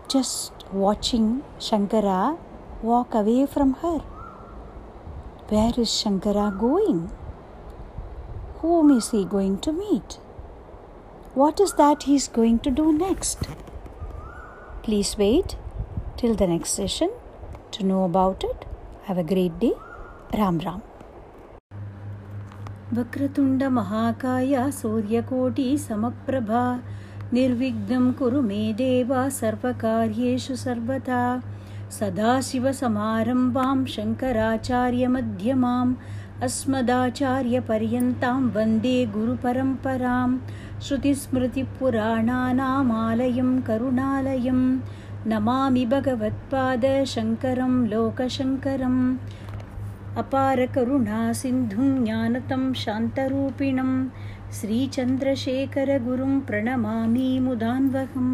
just 0.09 0.53
watching 0.73 1.43
Shankara 1.59 2.39
walk 2.83 3.15
away 3.15 3.47
from 3.47 3.75
her. 3.75 3.99
Where 5.49 5.73
is 5.77 5.89
Shankara 5.89 6.57
going? 6.57 7.11
Whom 8.59 8.91
is 8.91 9.11
he 9.11 9.25
going 9.25 9.59
to 9.61 9.73
meet? 9.73 10.19
What 11.36 11.60
is 11.60 11.74
that 11.74 12.04
he 12.04 12.16
is 12.16 12.28
going 12.28 12.60
to 12.60 12.72
do 12.72 12.94
next? 12.98 13.48
Please 14.84 15.18
wait 15.18 15.56
till 16.18 16.36
the 16.36 16.48
next 16.48 16.72
session 16.72 17.10
to 17.72 17.84
know 17.84 18.04
about 18.06 18.44
it. 18.44 18.66
Have 19.04 19.18
a 19.18 19.24
great 19.24 19.60
day. 19.60 19.74
Ram 20.34 20.60
Ram. 20.60 20.82
वक्रतुण्डमहाकाय 22.94 24.54
सूर्यकोटि 24.72 25.78
समप्रभा 25.78 26.64
निर्विघ्नं 27.34 28.06
कुरु 28.20 28.42
मे 28.50 28.60
देव 28.82 29.12
सर्वकार्येषु 29.40 30.56
सर्वथा 30.64 31.22
सदाशिवसमारम्भां 31.98 33.78
शङ्कराचार्यमध्यमाम् 33.96 35.94
अस्मदाचार्यपर्यन्तां 36.43 38.51
वन्दे 38.55 39.07
गुरुपरम्परां 39.07 40.39
श्रुतिस्मृतिपुराणानामालयं 40.83 43.61
करुणालयं। 43.61 44.79
नमामि 45.31 45.85
भगवत्पादशङ्करं 45.87 47.89
लोकशङ्करम् 47.89 49.17
अपारकरुणासिन्धुं 50.23 52.05
ज्ञानतं 52.05 52.63
शान्तरूपिणं 52.83 53.91
श्रीचन्द्रशेखरगुरुं 54.61 56.41
प्रणमामि 56.41 57.29
मुदान्वहं 57.41 58.31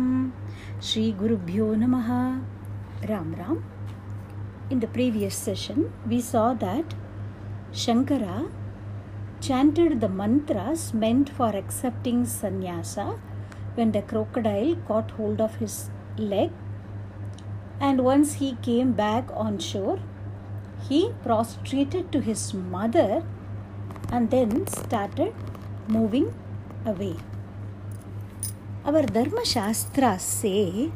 श्रीगुरुभ्यो 0.82 1.74
नमः। 1.74 2.08
Ram 3.10 3.34
Ram. 3.40 3.58
In 4.70 4.78
the 4.84 4.90
previous 4.94 5.34
session, 5.48 5.78
we 6.12 6.20
saw 6.30 6.46
that 6.62 6.88
Shankara 7.82 8.50
chanted 9.40 10.00
the 10.00 10.08
mantras 10.08 10.94
meant 10.94 11.28
for 11.38 11.50
accepting 11.62 12.24
sannyasa 12.24 13.18
when 13.74 13.92
the 13.92 14.00
crocodile 14.00 14.76
caught 14.88 15.10
hold 15.18 15.40
of 15.46 15.56
his 15.56 15.90
leg 16.16 16.50
and 17.78 18.02
once 18.02 18.34
he 18.34 18.56
came 18.62 18.92
back 18.92 19.28
on 19.34 19.58
shore, 19.58 19.98
he 20.88 21.12
prostrated 21.22 22.10
to 22.12 22.20
his 22.20 22.54
mother 22.54 23.22
and 24.10 24.30
then 24.30 24.66
started 24.66 25.34
moving 25.86 26.34
away. 26.86 27.16
Our 28.84 29.02
Dharma 29.02 29.44
Shastras 29.44 30.22
say, 30.22 30.90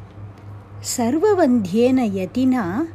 Sarvavandhyena 0.81 2.09
yatina 2.09 2.89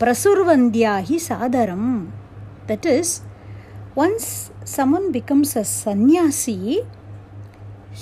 prasurvandhyahi 0.00 1.20
sadaram. 1.28 2.10
That 2.72 2.86
is, 2.86 3.20
once 3.94 4.50
someone 4.64 5.12
becomes 5.12 5.56
a 5.56 5.64
sannyasi, 5.64 6.86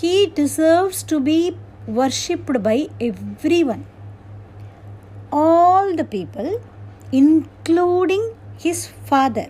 he 0.01 0.29
deserves 0.29 1.03
to 1.05 1.19
be 1.19 1.57
worshipped 1.87 2.63
by 2.63 2.77
everyone 3.01 3.87
all 5.33 5.95
the 5.97 6.05
people, 6.05 6.61
including 7.11 8.37
his 8.59 8.87
father, 9.11 9.49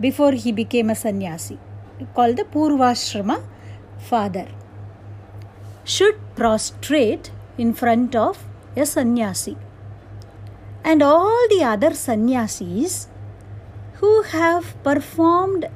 before 0.00 0.32
he 0.32 0.52
became 0.52 0.90
a 0.90 0.94
sannyasi, 0.94 1.58
called 2.14 2.36
the 2.36 2.44
Purvashrama 2.44 3.42
father, 3.98 4.46
should 5.84 6.16
prostrate 6.36 7.32
in 7.58 7.72
front 7.72 8.14
of 8.14 8.44
a 8.76 8.86
sannyasi. 8.86 9.56
And 10.84 11.02
all 11.02 11.48
the 11.48 11.64
other 11.64 11.94
sannyasis 11.94 13.08
who 14.00 14.22
have 14.22 14.82
performed 14.82 15.66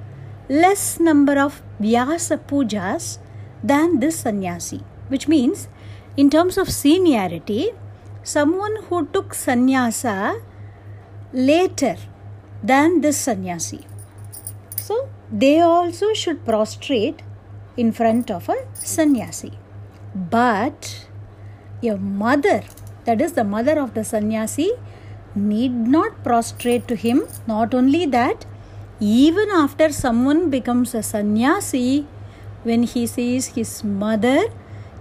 less 0.49 1.01
number 1.01 1.39
of 1.39 1.63
Vyasa 1.81 2.39
pujas 2.39 3.19
than 3.63 4.01
this 4.01 4.21
sannyasi, 4.21 4.83
which 5.09 5.29
means 5.29 5.69
in 6.17 6.29
terms 6.29 6.59
of 6.59 6.69
seniority, 6.71 7.71
someone 8.23 8.77
who 8.89 9.07
took 9.07 9.33
sannyasa 9.33 10.41
later 11.33 11.97
than 12.63 13.01
this 13.01 13.17
sannyasi. 13.17 13.87
So 14.77 15.09
they 15.31 15.61
also 15.61 16.13
should 16.13 16.45
prostrate 16.45 17.23
in 17.77 17.93
front 17.93 18.31
of 18.31 18.49
a 18.49 18.57
sannyasi. 18.75 19.59
But 20.15 21.07
your 21.81 21.97
mother, 21.97 22.65
that 23.05 23.21
is 23.21 23.33
the 23.33 23.45
mother 23.45 23.79
of 23.79 23.95
the 23.95 24.05
sannyasi, 24.05 24.73
need 25.35 25.73
not 25.73 26.23
prostrate 26.23 26.89
to 26.89 26.97
him. 26.97 27.27
Not 27.47 27.75
only 27.75 28.07
that, 28.07 28.47
even 29.01 29.51
after 29.51 29.93
someone 29.93 30.51
becomes 30.51 30.95
a 30.95 31.03
sannyasi, 31.03 32.07
when 32.63 32.83
he 32.83 33.07
sees 33.07 33.47
his 33.59 33.83
mother, 33.83 34.49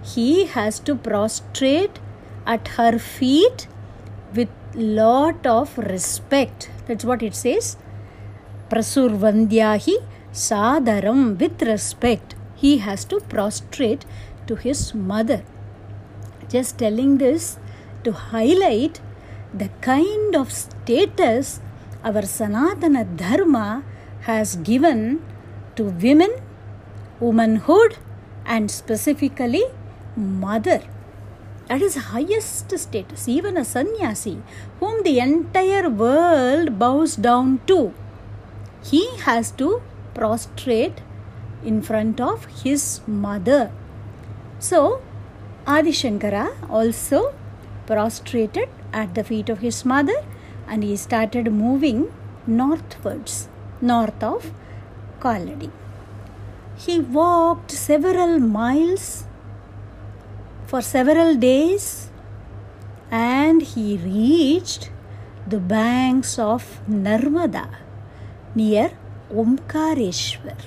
he 0.02 0.46
has 0.46 0.78
to 0.80 0.94
prostrate 0.94 1.98
at 2.46 2.68
her 2.68 2.98
feet 2.98 3.66
with 4.34 4.48
lot 4.74 5.46
of 5.46 5.76
respect. 5.76 6.70
That's 6.86 7.04
what 7.04 7.22
it 7.22 7.34
says. 7.34 7.76
Prasurvandhyahi 8.70 9.96
sadaram 10.32 11.38
with 11.38 11.60
respect. 11.62 12.34
He 12.54 12.78
has 12.78 13.04
to 13.06 13.20
prostrate 13.20 14.04
to 14.46 14.56
his 14.56 14.94
mother. 14.94 15.42
Just 16.48 16.78
telling 16.78 17.18
this 17.18 17.58
to 18.04 18.12
highlight 18.12 19.00
the 19.52 19.68
kind 19.80 20.36
of 20.36 20.52
status 20.52 21.60
our 22.04 22.22
Sanatana 22.22 23.04
Dharma 23.16 23.82
has 24.22 24.56
given 24.56 25.22
to 25.76 25.84
women, 25.84 26.30
womanhood, 27.18 27.96
and 28.46 28.70
specifically 28.70 29.64
mother. 30.16 30.82
That 31.68 31.82
is 31.82 31.94
highest 31.96 32.76
status. 32.76 33.28
Even 33.28 33.56
a 33.56 33.64
sannyasi, 33.64 34.42
whom 34.80 35.02
the 35.02 35.20
entire 35.20 35.88
world 35.88 36.78
bows 36.78 37.16
down 37.16 37.60
to, 37.66 37.92
he 38.82 39.16
has 39.18 39.50
to 39.52 39.82
prostrate 40.14 41.00
in 41.64 41.82
front 41.82 42.20
of 42.20 42.46
his 42.62 43.00
mother. 43.06 43.70
So, 44.58 45.02
Adi 45.66 45.92
Shankara 45.92 46.50
also 46.68 47.34
prostrated 47.90 48.68
at 48.92 49.14
the 49.16 49.24
feet 49.30 49.48
of 49.48 49.58
his 49.66 49.84
mother 49.84 50.18
and 50.68 50.84
he 50.84 50.96
started 50.96 51.52
moving 51.52 52.00
northwards, 52.46 53.48
north 53.80 54.22
of 54.22 54.52
Kaladi. 55.20 55.70
He 56.76 57.00
walked 57.00 57.72
several 57.72 58.38
miles 58.38 59.24
for 60.66 60.80
several 60.80 61.34
days 61.34 62.10
and 63.10 63.62
he 63.62 63.96
reached 63.96 64.90
the 65.46 65.58
banks 65.58 66.38
of 66.38 66.80
Narmada 66.88 67.68
near 68.54 68.90
Omkareshwar. 69.32 70.60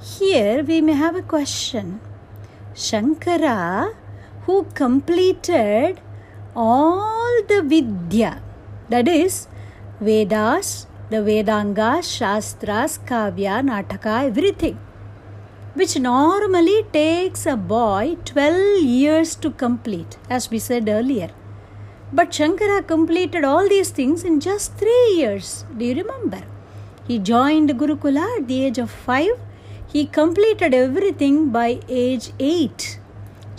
Here 0.00 0.62
we 0.62 0.80
may 0.80 0.92
have 0.92 1.16
a 1.16 1.22
question. 1.22 2.00
Shankara, 2.74 3.94
who 4.48 4.64
completed 4.72 6.00
all 6.56 7.40
the 7.48 7.62
Vidya, 7.62 8.40
that 8.88 9.06
is, 9.06 9.46
Vedas, 10.00 10.86
the 11.10 11.22
Vedangas, 11.22 12.08
Shastras, 12.08 12.98
Kavya, 13.06 13.56
Nataka, 13.70 14.26
everything 14.26 14.78
which 15.74 15.98
normally 15.98 16.82
takes 16.94 17.44
a 17.44 17.56
boy 17.56 18.16
12 18.24 18.82
years 18.82 19.34
to 19.34 19.50
complete, 19.50 20.16
as 20.30 20.50
we 20.50 20.58
said 20.58 20.88
earlier. 20.88 21.28
But 22.10 22.30
Shankara 22.30 22.86
completed 22.86 23.44
all 23.44 23.68
these 23.68 23.90
things 23.90 24.24
in 24.24 24.40
just 24.40 24.74
three 24.76 25.12
years. 25.16 25.66
Do 25.76 25.84
you 25.84 25.94
remember? 25.94 26.40
He 27.06 27.18
joined 27.18 27.68
Gurukula 27.78 28.38
at 28.38 28.48
the 28.48 28.64
age 28.64 28.78
of 28.78 28.90
five. 28.90 29.38
He 29.92 30.06
completed 30.06 30.72
everything 30.72 31.50
by 31.50 31.80
age 31.86 32.32
eight. 32.40 32.98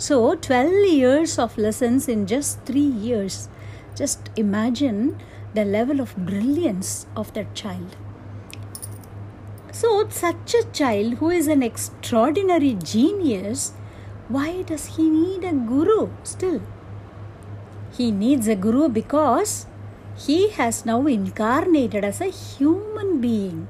So, 0.00 0.34
12 0.34 0.86
years 0.88 1.38
of 1.38 1.58
lessons 1.58 2.08
in 2.08 2.26
just 2.26 2.62
three 2.64 2.90
years. 3.06 3.50
Just 3.94 4.30
imagine 4.34 5.18
the 5.52 5.66
level 5.66 6.00
of 6.00 6.16
brilliance 6.16 7.06
of 7.14 7.34
that 7.34 7.54
child. 7.54 7.96
So, 9.72 10.08
such 10.08 10.54
a 10.54 10.64
child 10.72 11.18
who 11.18 11.28
is 11.28 11.48
an 11.48 11.62
extraordinary 11.62 12.78
genius, 12.82 13.74
why 14.28 14.62
does 14.62 14.96
he 14.96 15.10
need 15.10 15.44
a 15.44 15.52
guru 15.52 16.08
still? 16.22 16.62
He 17.94 18.10
needs 18.10 18.48
a 18.48 18.56
guru 18.56 18.88
because 18.88 19.66
he 20.16 20.48
has 20.52 20.86
now 20.86 21.06
incarnated 21.06 22.06
as 22.06 22.22
a 22.22 22.30
human 22.30 23.20
being. 23.20 23.68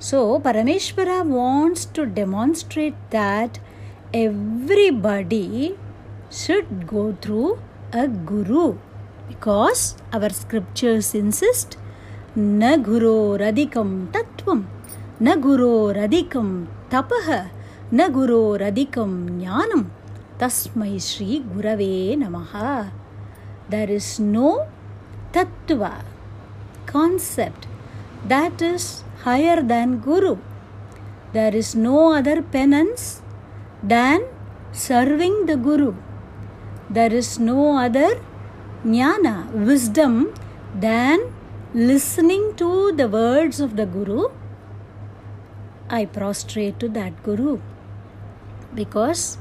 So, 0.00 0.40
Parameshwara 0.40 1.24
wants 1.24 1.84
to 1.84 2.04
demonstrate 2.04 2.96
that 3.10 3.60
everybody 4.14 5.74
should 6.30 6.86
go 6.86 7.16
through 7.22 7.58
a 7.94 8.06
guru 8.06 8.76
because 9.26 9.96
our 10.12 10.28
scriptures 10.28 11.14
insist 11.14 11.78
na 12.36 12.76
guru 12.76 13.38
radikam 13.42 14.08
tatvam 14.12 14.66
na 15.18 15.34
guru 15.34 15.94
radikam 15.96 16.66
tapah 16.90 17.48
na 17.90 18.08
guru 18.10 18.58
radikam 18.64 19.40
jnanam 19.40 19.86
tasmai 20.38 21.00
shri 21.00 21.40
gurave 21.40 22.14
namaha. 22.18 22.92
There 23.70 23.90
is 23.90 24.20
no 24.20 24.66
tattva 25.32 26.04
concept 26.84 27.66
that 28.26 28.60
is 28.60 29.04
higher 29.24 29.62
than 29.62 30.00
guru. 30.00 30.36
There 31.32 31.56
is 31.56 31.74
no 31.74 32.12
other 32.12 32.42
penance 32.42 33.21
than 33.82 34.26
serving 34.72 35.46
the 35.46 35.56
guru. 35.56 35.94
There 36.90 37.12
is 37.12 37.38
no 37.38 37.76
other 37.78 38.20
jnana 38.84 39.50
wisdom 39.52 40.34
than 40.74 41.32
listening 41.74 42.54
to 42.56 42.92
the 42.92 43.08
words 43.08 43.60
of 43.60 43.76
the 43.76 43.86
guru. 43.86 44.28
I 45.88 46.06
prostrate 46.06 46.80
to 46.80 46.88
that 46.88 47.22
Guru 47.22 47.60
because 48.74 49.36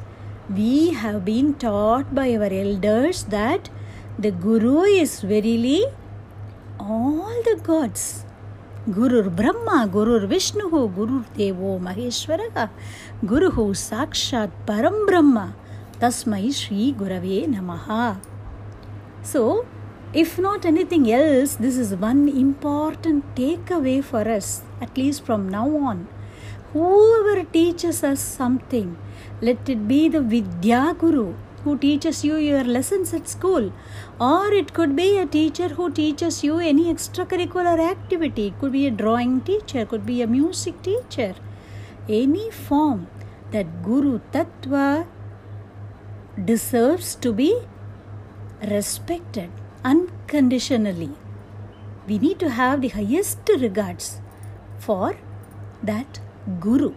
we 0.49 0.91
have 0.91 1.23
been 1.23 1.53
taught 1.53 2.13
by 2.13 2.35
our 2.35 2.51
elders 2.51 3.23
that 3.35 3.69
the 4.19 4.31
Guru 4.31 4.81
is 4.81 5.21
verily 5.21 5.85
all 6.77 7.41
the 7.45 7.55
gods. 7.63 8.25
Gurur 8.89 9.29
Brahma, 9.33 9.87
Gurur 9.87 10.27
Vishnu, 10.27 10.69
Gurur 10.69 11.23
Devo 11.37 11.79
Maheshwara, 11.79 12.69
Sakshat 13.23 14.51
Param 14.65 15.05
Brahma, 15.05 15.55
Tasmai 15.99 16.53
Shri 16.53 16.93
Gurave 16.93 17.47
Namaha. 17.47 18.19
So, 19.21 19.65
if 20.13 20.39
not 20.39 20.65
anything 20.65 21.11
else, 21.11 21.55
this 21.55 21.77
is 21.77 21.93
one 21.93 22.27
important 22.27 23.35
takeaway 23.35 24.03
for 24.03 24.27
us, 24.27 24.63
at 24.81 24.97
least 24.97 25.23
from 25.23 25.49
now 25.49 25.69
on. 25.77 26.07
Whoever 26.73 27.43
teaches 27.43 28.03
us 28.03 28.19
something, 28.19 28.97
let 29.39 29.69
it 29.69 29.87
be 29.87 30.09
the 30.09 30.21
Vidya 30.21 30.95
Guru 30.97 31.35
who 31.63 31.77
teaches 31.77 32.23
you 32.23 32.37
your 32.37 32.63
lessons 32.63 33.13
at 33.13 33.29
school, 33.29 33.71
or 34.19 34.51
it 34.51 34.73
could 34.73 34.95
be 34.95 35.19
a 35.19 35.27
teacher 35.27 35.67
who 35.67 35.91
teaches 35.91 36.43
you 36.43 36.57
any 36.57 36.91
extracurricular 36.91 37.79
activity. 37.79 38.47
It 38.47 38.59
could 38.59 38.71
be 38.71 38.87
a 38.87 38.91
drawing 38.91 39.41
teacher, 39.41 39.85
could 39.85 40.03
be 40.03 40.23
a 40.23 40.27
music 40.27 40.81
teacher. 40.81 41.35
Any 42.09 42.49
form 42.49 43.07
that 43.51 43.83
Guru 43.83 44.19
Tattva 44.31 45.05
deserves 46.43 47.15
to 47.15 47.31
be 47.31 47.61
respected 48.69 49.51
unconditionally. 49.83 51.11
We 52.07 52.17
need 52.17 52.39
to 52.39 52.49
have 52.49 52.81
the 52.81 52.89
highest 52.89 53.49
regards 53.49 54.19
for 54.79 55.17
that 55.83 56.19
Guru. 56.59 56.93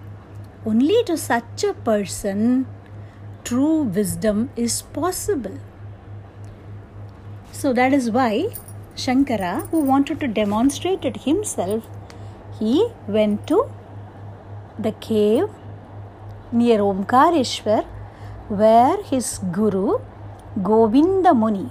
Only 0.64 1.04
to 1.04 1.18
such 1.18 1.64
a 1.64 1.74
person 1.74 2.66
true 3.44 3.82
wisdom 3.82 4.50
is 4.56 4.80
possible. 4.80 5.58
So 7.52 7.72
that 7.74 7.92
is 7.92 8.10
why 8.10 8.54
Shankara, 8.96 9.68
who 9.68 9.80
wanted 9.80 10.20
to 10.20 10.28
demonstrate 10.28 11.04
it 11.04 11.18
himself, 11.24 11.86
he 12.58 12.88
went 13.06 13.46
to 13.48 13.70
the 14.78 14.92
cave 14.92 15.48
near 16.52 16.78
Omkareshwar 16.78 17.84
where 18.48 19.02
his 19.02 19.38
guru 19.52 19.98
Govinda 20.62 21.34
Muni, 21.34 21.70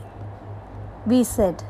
we 1.06 1.24
said, 1.24 1.63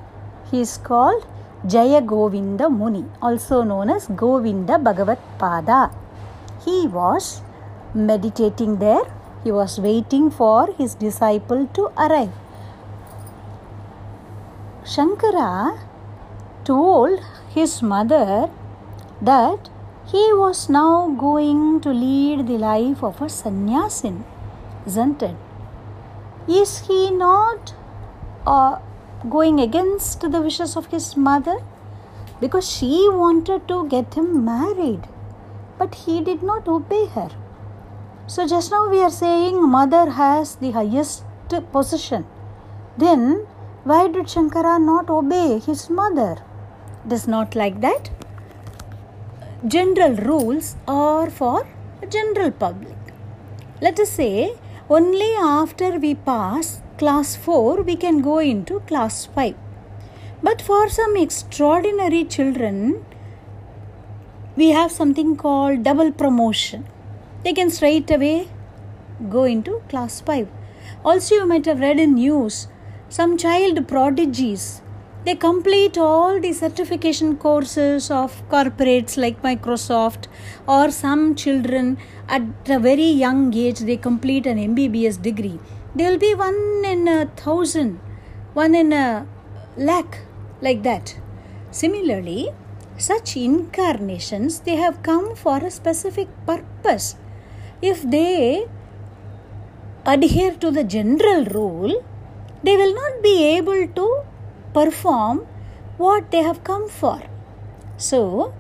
he 0.50 0.62
is 0.62 0.78
called 0.78 1.26
Jaya 1.66 2.02
Govinda 2.02 2.70
Muni, 2.70 3.06
also 3.22 3.64
known 3.64 3.90
as 3.90 4.08
Govinda 4.08 4.78
Bhagavat 4.78 5.20
Pada. 5.38 5.92
He 6.66 6.88
was 6.88 7.42
meditating 7.94 8.78
there 8.78 9.04
he 9.44 9.52
was 9.52 9.78
waiting 9.80 10.32
for 10.32 10.74
his 10.78 10.96
disciple 10.96 11.68
to 11.74 11.88
arrive. 11.98 12.32
Shankara 14.86 15.80
told 16.64 17.20
his 17.54 17.82
mother 17.82 18.50
that 19.22 19.70
he 20.06 20.34
was 20.34 20.70
now 20.70 21.10
going 21.10 21.80
to 21.82 21.90
lead 21.90 22.48
the 22.48 22.58
life 22.58 23.04
of 23.04 23.22
a 23.22 23.30
sannyasin, 23.30 24.24
isn't 24.86 25.24
it? 25.24 25.36
Is 26.48 26.88
he 26.88 27.10
not 27.10 27.74
uh, 28.46 28.80
going 29.30 29.60
against 29.60 30.20
the 30.22 30.42
wishes 30.42 30.76
of 30.76 30.88
his 30.88 31.16
mother? 31.16 31.58
Because 32.42 32.70
she 32.70 33.08
wanted 33.10 33.68
to 33.70 33.88
get 33.88 34.14
him 34.16 34.44
married, 34.44 35.08
but 35.78 35.96
he 35.96 36.20
did 36.22 36.44
not 36.44 36.68
obey 36.68 37.06
her. 37.08 37.30
So 38.28 38.48
just 38.48 38.72
now 38.72 38.90
we 38.90 39.00
are 39.02 39.10
saying 39.12 39.62
mother 39.70 40.10
has 40.10 40.56
the 40.56 40.72
highest 40.72 41.24
position. 41.72 42.26
Then 42.98 43.48
why 43.84 44.08
did 44.08 44.26
Shankara 44.26 44.82
not 44.82 45.10
obey 45.10 45.60
his 45.60 45.90
mother? 45.90 46.38
It 47.06 47.14
is 47.14 47.28
not 47.28 47.56
like 47.56 47.82
that. 47.82 48.10
General 49.66 50.16
rules 50.16 50.76
are 50.88 51.30
for 51.30 51.66
general 52.10 52.52
public. 52.52 52.98
Let 53.82 54.00
us 54.00 54.10
say 54.10 54.56
only 54.90 55.34
after 55.36 55.98
we 56.00 56.16
pass 56.16 56.82
class 56.98 57.36
4 57.36 57.82
we 57.84 57.96
can 57.96 58.22
go 58.22 58.40
into 58.40 58.82
class 58.82 59.26
5. 59.28 59.56
But 60.42 60.62
for 60.62 60.90
some 60.90 61.16
extraordinary 61.16 62.26
children, 62.26 63.06
we 64.58 64.70
have 64.70 64.92
something 64.92 65.38
called 65.38 65.84
double 65.84 66.12
promotion 66.12 66.86
they 67.44 67.54
can 67.54 67.70
straight 67.70 68.10
away 68.12 68.48
go 69.30 69.44
into 69.44 69.82
class 69.90 70.22
5. 70.22 70.48
Also, 71.06 71.36
you 71.36 71.46
might 71.46 71.66
have 71.66 71.80
read 71.80 72.00
in 72.00 72.16
news 72.16 72.68
some 73.10 73.38
child 73.38 73.88
prodigies. 73.88 74.83
They 75.26 75.36
complete 75.36 75.98
all 75.98 76.40
the 76.40 76.52
certification 76.52 77.38
courses 77.38 78.12
of 78.12 78.48
corporates 78.50 79.18
like 79.18 79.42
Microsoft, 79.42 80.26
or 80.68 80.92
some 80.92 81.36
children 81.36 81.98
at 82.28 82.42
a 82.68 82.80
very 82.80 83.10
young 83.24 83.54
age 83.54 83.80
they 83.80 83.98
complete 83.98 84.46
an 84.46 84.58
MBBS 84.58 85.22
degree. 85.22 85.60
There 85.96 86.12
will 86.12 86.18
be 86.18 86.34
one 86.36 86.84
in 86.86 87.08
a 87.08 87.26
thousand, 87.38 88.00
one 88.54 88.76
in 88.76 88.92
a 88.92 89.26
lakh, 89.78 90.20
like 90.62 90.84
that. 90.84 91.16
Similarly, 91.72 92.50
such 92.98 93.38
incarnations 93.38 94.60
they 94.60 94.76
have 94.76 95.02
come 95.04 95.36
for 95.36 95.58
a 95.58 95.72
specific 95.72 96.28
purpose 96.46 97.16
if 97.84 98.02
they 98.10 98.66
adhere 100.06 100.54
to 100.64 100.72
the 100.72 100.84
general 100.84 101.44
rule, 101.46 101.94
they 102.64 102.76
will 102.78 102.94
not 102.96 103.22
be 103.22 103.44
able 103.58 103.88
to 103.88 104.06
perform 104.74 105.46
what 105.98 106.32
they 106.32 106.44
have 106.44 106.64
come 106.64 106.90
for. 106.90 107.22
So, 107.98 108.54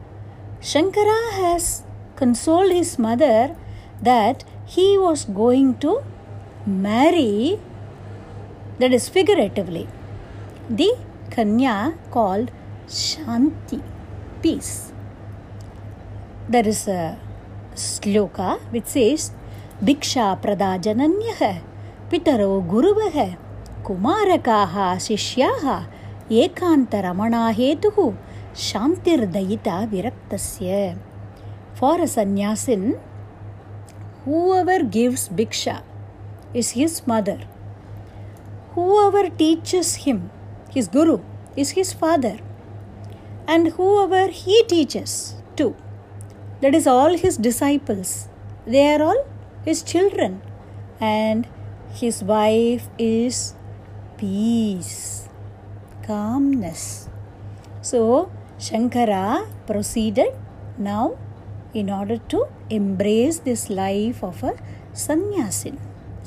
Shankara 0.62 1.32
has 1.42 1.84
consoled 2.16 2.72
his 2.72 2.98
mother 2.98 3.56
that 4.02 4.44
he 4.66 4.98
was 4.98 5.26
going 5.26 5.78
to 5.80 6.04
marry, 6.66 7.60
that 8.80 8.94
is 8.94 9.10
figuratively, 9.10 9.88
the 10.70 10.96
Kanya 11.32 11.96
called 12.12 12.52
Shanti, 12.88 13.82
peace. 14.42 14.94
There 16.48 16.68
is 16.68 16.88
a 16.88 17.18
sloka 17.76 18.60
which 18.72 18.86
says, 18.86 19.32
Bhiksha 19.84 20.40
Pradajananyaha 20.42 21.62
Pitaro 22.10 22.66
Guruvaha 22.66 23.38
Kumarakaha 23.84 24.96
Shishyaha 24.96 25.88
ಏಕಾಂತರಮಣಾಹೇತು 26.32 28.14
ಶಾಂತಿರ್ದಯಿತ 28.56 29.68
ವಿರಕ್ತಸ್ಯ. 29.86 30.94
For 31.76 32.02
a 32.02 32.06
sannyasin 32.06 32.98
whoever 34.26 34.80
gives 34.98 35.24
bhiksha 35.38 35.76
is 36.54 36.68
his 36.80 36.94
mother. 37.12 37.40
whoever 38.76 39.24
teaches 39.42 39.90
him 40.06 40.20
his 40.76 40.88
guru 40.96 41.18
is 41.58 41.70
his 41.80 41.90
father. 42.02 42.36
and 43.48 43.68
whoever 43.68 44.26
he 44.42 44.58
teaches 44.74 45.14
to 45.58 45.68
that 46.62 46.74
is 46.80 46.86
all 46.88 47.14
his 47.24 47.36
disciples 47.50 48.12
they 48.68 48.86
are 48.94 49.04
all 49.04 49.22
his 49.68 49.80
children 49.94 50.32
and 51.00 51.42
his 52.02 52.18
wife 52.24 52.86
is 52.98 53.56
peace 54.22 55.13
calmness. 56.06 57.10
So, 57.82 58.32
Shankara 58.60 59.48
proceeded 59.68 60.34
now 60.78 61.18
in 61.74 61.90
order 61.90 62.18
to 62.34 62.46
embrace 62.70 63.40
this 63.40 63.70
life 63.70 64.24
of 64.24 64.44
a 64.44 64.54
sannyasin. 64.94 65.80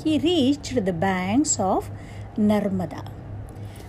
He 0.03 0.19
reached 0.19 0.85
the 0.85 0.93
banks 0.93 1.59
of 1.59 1.89
Narmada. 2.37 3.03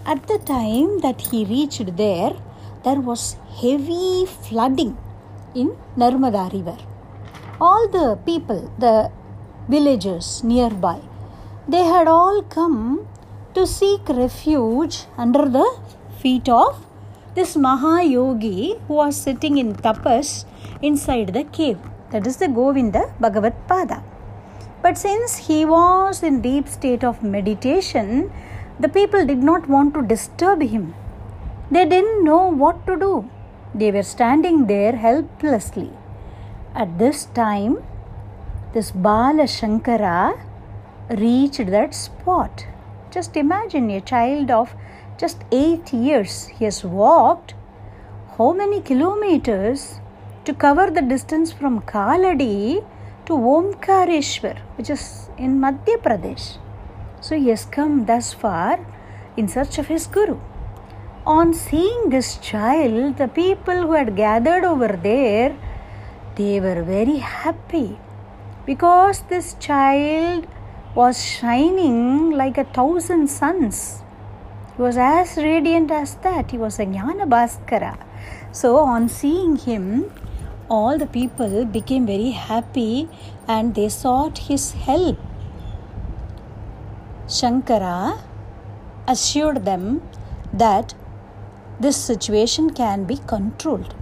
At 0.06 0.26
the 0.26 0.38
time 0.38 1.00
that 1.00 1.20
he 1.20 1.44
reached 1.44 1.96
there, 1.96 2.34
there 2.84 3.00
was 3.00 3.36
heavy 3.60 4.26
flooding 4.46 4.96
in 5.54 5.76
Narmada 5.96 6.50
river. 6.52 6.78
All 7.60 7.88
the 7.88 8.16
people, 8.24 8.72
the 8.78 9.10
villagers 9.68 10.42
nearby, 10.44 11.00
they 11.66 11.84
had 11.84 12.08
all 12.08 12.42
come 12.42 13.06
to 13.54 13.66
seek 13.66 14.08
refuge 14.08 15.04
under 15.16 15.44
the 15.48 15.66
feet 16.20 16.48
of 16.48 16.84
this 17.34 17.56
Mahayogi 17.56 18.80
who 18.86 18.94
was 18.94 19.16
sitting 19.16 19.58
in 19.58 19.74
tapas 19.74 20.44
inside 20.82 21.32
the 21.32 21.44
cave. 21.44 21.78
That 22.10 22.26
is 22.26 22.36
the 22.38 22.48
Govinda 22.48 23.12
Bhagavat 23.20 23.68
Pada. 23.68 24.02
But 24.82 24.96
since 24.96 25.36
he 25.48 25.64
was 25.64 26.22
in 26.22 26.40
deep 26.40 26.68
state 26.68 27.04
of 27.04 27.22
meditation, 27.22 28.32
the 28.80 28.88
people 28.88 29.26
did 29.26 29.42
not 29.42 29.68
want 29.68 29.94
to 29.94 30.02
disturb 30.02 30.62
him. 30.62 30.94
They 31.70 31.84
didn't 31.84 32.24
know 32.24 32.46
what 32.48 32.86
to 32.86 32.96
do. 32.96 33.28
They 33.74 33.90
were 33.90 34.02
standing 34.02 34.66
there 34.66 34.96
helplessly. 34.96 35.90
At 36.74 36.98
this 36.98 37.26
time, 37.26 37.82
this 38.72 38.90
Bala 38.90 39.44
Shankara 39.44 40.40
reached 41.10 41.66
that 41.66 41.94
spot. 41.94 42.66
Just 43.10 43.36
imagine 43.36 43.90
a 43.90 44.00
child 44.00 44.50
of 44.50 44.74
just 45.16 45.44
eight 45.50 45.92
years. 45.92 46.46
He 46.48 46.64
has 46.64 46.84
walked 46.84 47.54
how 48.36 48.52
many 48.52 48.80
kilometers 48.80 50.00
to 50.44 50.52
cover 50.54 50.90
the 50.90 51.02
distance 51.02 51.52
from 51.52 51.80
Kaladi 51.82 52.84
to 53.26 53.32
Omkareshwar, 53.32 54.58
which 54.76 54.90
is 54.90 55.30
in 55.38 55.58
Madhya 55.58 55.96
Pradesh. 56.02 56.58
So 57.20 57.36
he 57.36 57.48
has 57.48 57.64
come 57.64 58.06
thus 58.06 58.32
far 58.32 58.78
in 59.36 59.48
search 59.48 59.78
of 59.78 59.86
his 59.88 60.06
Guru. 60.06 60.38
On 61.26 61.52
seeing 61.52 62.10
this 62.10 62.36
child, 62.38 63.16
the 63.16 63.28
people 63.28 63.82
who 63.86 63.92
had 63.92 64.16
gathered 64.16 64.64
over 64.64 64.88
there, 64.88 65.56
they 66.36 66.60
were 66.60 66.82
very 66.82 67.16
happy 67.16 67.98
because 68.64 69.22
this 69.28 69.54
child 69.54 70.46
was 70.94 71.24
shining 71.24 72.30
like 72.30 72.58
a 72.58 72.64
thousand 72.64 73.28
suns. 73.28 74.02
He 74.76 74.82
was 74.82 74.96
as 74.96 75.36
radiant 75.36 75.90
as 75.90 76.14
that. 76.16 76.50
He 76.50 76.58
was 76.58 76.78
a 76.78 76.86
Jnana 76.86 77.28
Bhaskara. 77.28 77.98
So, 78.52 78.76
on 78.78 79.08
seeing 79.08 79.56
him, 79.56 80.10
all 80.68 80.98
the 80.98 81.06
people 81.06 81.64
became 81.64 82.06
very 82.06 82.30
happy 82.30 83.08
and 83.46 83.74
they 83.74 83.88
sought 83.88 84.38
his 84.38 84.72
help. 84.72 85.18
Shankara 87.26 88.20
assured 89.06 89.64
them 89.64 90.02
that 90.52 90.94
this 91.80 91.96
situation 91.96 92.70
can 92.70 93.04
be 93.04 93.18
controlled. 93.26 93.94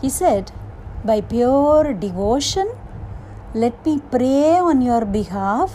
He 0.00 0.10
said, 0.10 0.52
By 1.04 1.20
pure 1.20 1.94
devotion, 1.94 2.68
let 3.62 3.76
me 3.86 3.92
pray 4.12 4.58
on 4.70 4.82
your 4.82 5.04
behalf 5.06 5.70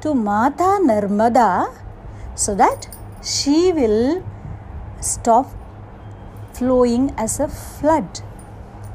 to 0.00 0.14
Mata 0.14 0.70
Narmada 0.90 1.48
so 2.34 2.54
that 2.54 2.86
she 3.22 3.72
will 3.78 4.24
stop 5.00 5.50
flowing 6.54 7.12
as 7.18 7.40
a 7.40 7.48
flood. 7.48 8.20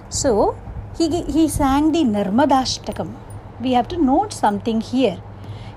So, 0.10 0.58
he, 0.98 1.22
he 1.36 1.48
sang 1.48 1.92
the 1.92 2.04
Narmadashtakam. 2.16 3.14
We 3.62 3.74
have 3.74 3.88
to 3.90 3.98
note 3.98 4.34
something 4.34 4.82
here. 4.82 5.22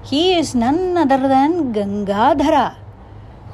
He 0.03 0.35
is 0.39 0.55
none 0.55 0.97
other 0.97 1.19
than 1.19 1.75
Gangadhara, 1.75 2.77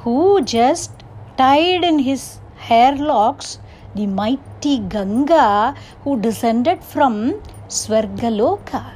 who 0.04 0.40
just 0.42 0.92
tied 1.36 1.82
in 1.82 1.98
his 1.98 2.38
hair 2.68 2.94
locks 2.94 3.58
the 3.96 4.06
mighty 4.06 4.78
Ganga 4.78 5.74
who 6.04 6.20
descended 6.20 6.84
from 6.84 7.42
Swargaloka. 7.68 8.92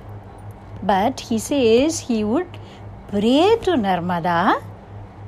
But 0.82 1.20
he 1.20 1.38
says 1.38 2.00
he 2.00 2.24
would 2.24 2.48
pray 3.08 3.56
to 3.62 3.72
Narmada 3.72 4.62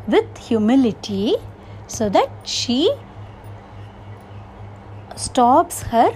with 0.09 0.39
humility 0.39 1.37
so 1.87 2.09
that 2.09 2.31
she 2.45 2.93
stops 5.17 5.83
her 5.83 6.11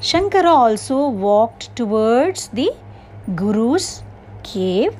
Shankara 0.00 0.50
also 0.50 1.08
walked 1.08 1.74
towards 1.76 2.48
the 2.48 2.70
Guru's 3.34 4.02
cave 4.42 4.96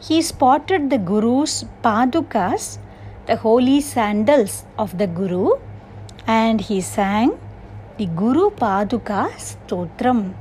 he 0.00 0.22
spotted 0.22 0.90
the 0.90 0.98
Guru's 0.98 1.64
padukas, 1.82 2.78
the 3.28 3.36
holy 3.36 3.80
sandals 3.82 4.64
of 4.78 4.96
the 4.96 5.06
Guru, 5.06 5.50
and 6.26 6.62
he 6.62 6.80
sang 6.80 7.38
the 7.98 8.06
Guru 8.06 8.48
Paduka 8.50 9.30
Stotram. 9.36 10.34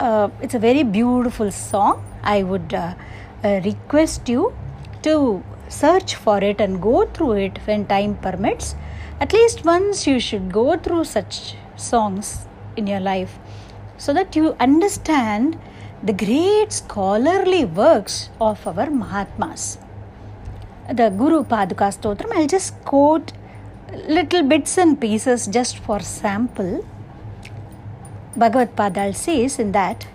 Uh, 0.00 0.30
it's 0.42 0.54
a 0.54 0.58
very 0.58 0.82
beautiful 0.82 1.52
song. 1.52 2.02
I 2.24 2.42
would 2.42 2.74
uh, 2.74 2.94
uh, 3.44 3.60
request 3.64 4.28
you 4.28 4.52
to 5.02 5.44
search 5.68 6.16
for 6.16 6.42
it 6.42 6.60
and 6.60 6.82
go 6.82 7.06
through 7.06 7.32
it 7.46 7.58
when 7.66 7.86
time 7.86 8.16
permits. 8.16 8.74
At 9.20 9.32
least 9.32 9.64
once 9.64 10.08
you 10.08 10.18
should 10.18 10.52
go 10.52 10.76
through 10.76 11.04
such 11.04 11.54
songs 11.76 12.48
in 12.76 12.88
your 12.88 13.00
life 13.00 13.38
so 13.96 14.12
that 14.12 14.34
you 14.34 14.56
understand 14.58 15.58
the 16.02 16.12
great 16.12 16.72
scholarly 16.72 17.64
works 17.64 18.30
of 18.40 18.66
our 18.66 18.90
Mahatmas. 18.90 19.78
The 20.88 21.10
Guru 21.10 21.44
Paduka 21.44 21.92
Stotram, 21.92 22.32
I'll 22.32 22.46
just 22.46 22.74
quote 22.84 23.32
little 24.08 24.42
bits 24.42 24.78
and 24.78 24.98
pieces 24.98 25.46
just 25.46 25.78
for 25.78 26.00
sample. 26.00 26.84
Bhagavad 28.36 28.74
Padal 28.74 29.12
says 29.12 29.58
in 29.58 29.72
that 29.72 30.06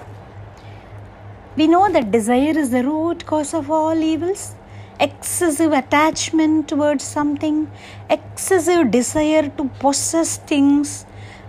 We 1.56 1.68
know 1.68 1.88
that 1.92 2.10
desire 2.10 2.58
is 2.58 2.72
the 2.72 2.84
root 2.84 3.28
cause 3.28 3.54
of 3.54 3.70
all 3.70 3.96
evils 3.96 4.56
excessive 5.01 5.73
attachment 5.73 6.69
towards 6.69 7.05
something, 7.05 7.71
excessive 8.11 8.91
desire 8.91 9.49
to 9.57 9.65
possess 9.81 10.39
things, 10.39 11.07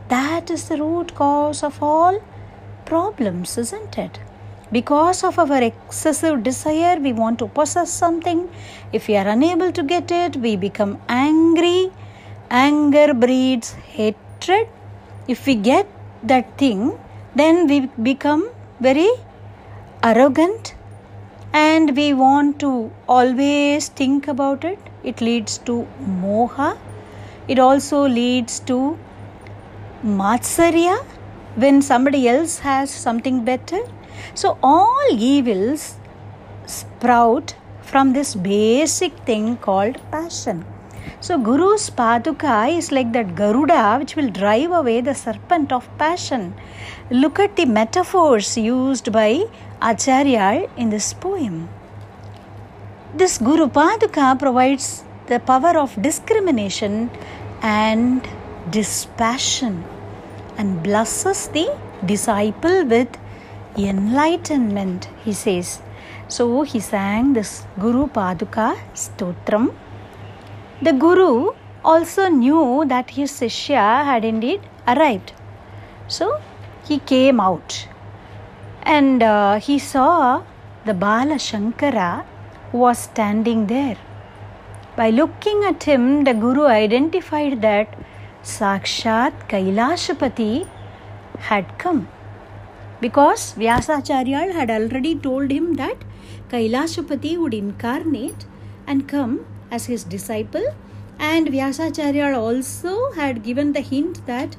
that 0.09 0.49
is 0.49 0.69
the 0.69 0.77
root 0.77 1.13
cause 1.15 1.63
of 1.63 1.81
all 1.81 2.19
problems, 2.85 3.57
isn't 3.57 3.97
it? 3.97 4.19
Because 4.71 5.23
of 5.23 5.39
our 5.39 5.63
excessive 5.63 6.43
desire, 6.43 6.97
we 6.99 7.11
want 7.11 7.39
to 7.39 7.47
possess 7.47 7.91
something. 7.91 8.49
If 8.93 9.07
we 9.07 9.15
are 9.15 9.27
unable 9.27 9.71
to 9.71 9.83
get 9.83 10.11
it, 10.11 10.35
we 10.35 10.55
become 10.55 11.01
angry. 11.07 11.91
Anger 12.51 13.13
breeds 13.13 13.73
hatred. 13.73 14.67
If 15.27 15.45
we 15.47 15.55
get 15.55 15.87
that 16.23 16.57
thing, 16.57 16.99
then 17.35 17.67
we 17.67 17.87
become 18.11 18.49
very 18.79 19.09
arrogant 20.03 20.75
and 21.53 21.95
we 21.95 22.13
want 22.13 22.59
to 22.59 22.91
always 23.07 23.87
think 23.89 24.27
about 24.27 24.63
it, 24.63 24.79
it 25.03 25.21
leads 25.21 25.57
to 25.59 25.87
moha. 26.01 26.77
It 27.47 27.57
also 27.57 28.07
leads 28.07 28.59
to 28.61 28.97
matsarya 30.03 31.03
when 31.55 31.81
somebody 31.81 32.27
else 32.27 32.59
has 32.59 32.91
something 32.91 33.43
better. 33.43 33.79
So, 34.35 34.57
all 34.61 35.07
evils 35.09 35.95
sprout 36.67 37.55
from 37.81 38.13
this 38.13 38.35
basic 38.35 39.17
thing 39.25 39.57
called 39.57 39.97
passion. 40.11 40.65
So, 41.21 41.37
Guru's 41.39 41.89
Paduka 41.89 42.77
is 42.77 42.91
like 42.91 43.11
that 43.13 43.35
Garuda 43.35 43.97
which 43.97 44.15
will 44.15 44.29
drive 44.29 44.71
away 44.71 45.01
the 45.01 45.15
serpent 45.15 45.71
of 45.71 45.89
passion. 45.97 46.53
Look 47.09 47.39
at 47.39 47.55
the 47.55 47.65
metaphors 47.65 48.55
used 48.57 49.11
by 49.11 49.45
Acharya 49.81 50.69
in 50.77 50.89
this 50.89 51.13
poem. 51.13 51.69
This 53.13 53.37
Guru 53.37 53.67
Paduka 53.67 54.37
provides 54.37 55.03
the 55.27 55.39
power 55.39 55.77
of 55.77 55.99
discrimination 56.01 57.09
and 57.61 58.27
dispassion 58.69 59.83
and 60.57 60.83
blesses 60.83 61.47
the 61.49 61.75
disciple 62.05 62.85
with 62.85 63.17
enlightenment, 63.77 65.09
he 65.25 65.33
says. 65.33 65.81
So 66.27 66.63
he 66.63 66.79
sang 66.79 67.33
this 67.33 67.65
Guru 67.79 68.07
Paduka 68.07 68.77
Stotram 68.93 69.73
the 70.81 70.93
Guru 70.93 71.51
also 71.83 72.29
knew 72.29 72.85
that 72.87 73.09
his 73.09 73.33
Sishya 73.33 74.05
had 74.05 74.23
indeed 74.23 74.61
arrived. 74.87 75.33
So 76.07 76.39
he 76.87 76.99
came 76.99 77.41
out 77.41 77.85
and 78.83 79.23
uh, 79.23 79.59
he 79.59 79.79
saw 79.79 80.43
the 80.85 80.93
Bala 80.93 81.35
Shankara 81.35 82.25
was 82.71 82.97
standing 82.99 83.67
there. 83.67 83.97
By 84.95 85.09
looking 85.09 85.63
at 85.63 85.83
him, 85.83 86.23
the 86.23 86.33
Guru 86.33 86.65
identified 86.65 87.61
that 87.61 87.97
Sakshat 88.43 89.47
Kailashapati 89.49 90.67
had 91.39 91.77
come. 91.77 92.07
Because 92.99 93.53
Vyasacharya 93.53 94.53
had 94.53 94.69
already 94.69 95.15
told 95.15 95.51
him 95.51 95.75
that 95.75 95.97
Kailashapati 96.49 97.37
would 97.37 97.53
incarnate 97.53 98.45
and 98.87 99.07
come 99.07 99.45
as 99.71 99.85
his 99.85 100.03
disciple 100.03 100.65
and 101.19 101.47
Vyasacharya 101.47 102.35
also 102.35 103.11
had 103.11 103.43
given 103.43 103.73
the 103.73 103.81
hint 103.81 104.25
that 104.25 104.55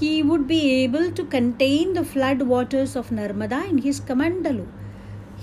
he 0.00 0.22
would 0.22 0.46
be 0.46 0.60
able 0.82 1.10
to 1.12 1.24
contain 1.24 1.92
the 1.92 2.04
flood 2.04 2.42
waters 2.42 2.96
of 2.96 3.10
Narmada 3.10 3.68
in 3.68 3.78
his 3.78 4.00
Kamandalu. 4.00 4.66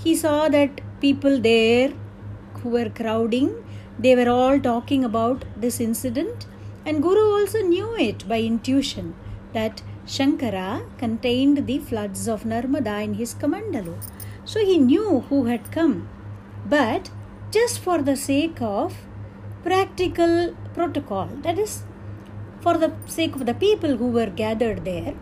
He 0.02 0.14
saw 0.14 0.48
that 0.48 0.80
people 1.00 1.40
there 1.40 1.92
who 2.54 2.70
were 2.70 2.90
crowding, 2.90 3.50
they 3.98 4.14
were 4.16 4.30
all 4.30 4.58
talking 4.58 5.04
about 5.04 5.44
this 5.56 5.80
incident 5.80 6.46
and 6.84 7.02
Guru 7.02 7.24
also 7.38 7.60
knew 7.60 7.94
it 7.96 8.26
by 8.28 8.40
intuition 8.40 9.14
that 9.52 9.82
Shankara 10.06 10.82
contained 10.98 11.66
the 11.66 11.78
floods 11.78 12.26
of 12.26 12.44
Narmada 12.44 13.04
in 13.04 13.14
his 13.14 13.34
Kamandalu. 13.34 13.96
So 14.44 14.64
he 14.64 14.78
knew 14.78 15.20
who 15.28 15.44
had 15.44 15.70
come. 15.70 16.08
But 16.66 17.10
just 17.52 17.78
for 17.78 17.98
the 18.02 18.16
sake 18.16 18.60
of 18.60 18.96
practical 19.62 20.54
protocol 20.74 21.28
that 21.42 21.58
is 21.58 21.82
for 22.62 22.76
the 22.78 22.92
sake 23.06 23.34
of 23.34 23.46
the 23.46 23.54
people 23.54 23.96
who 23.96 24.08
were 24.18 24.30
gathered 24.42 24.84
there 24.84 25.14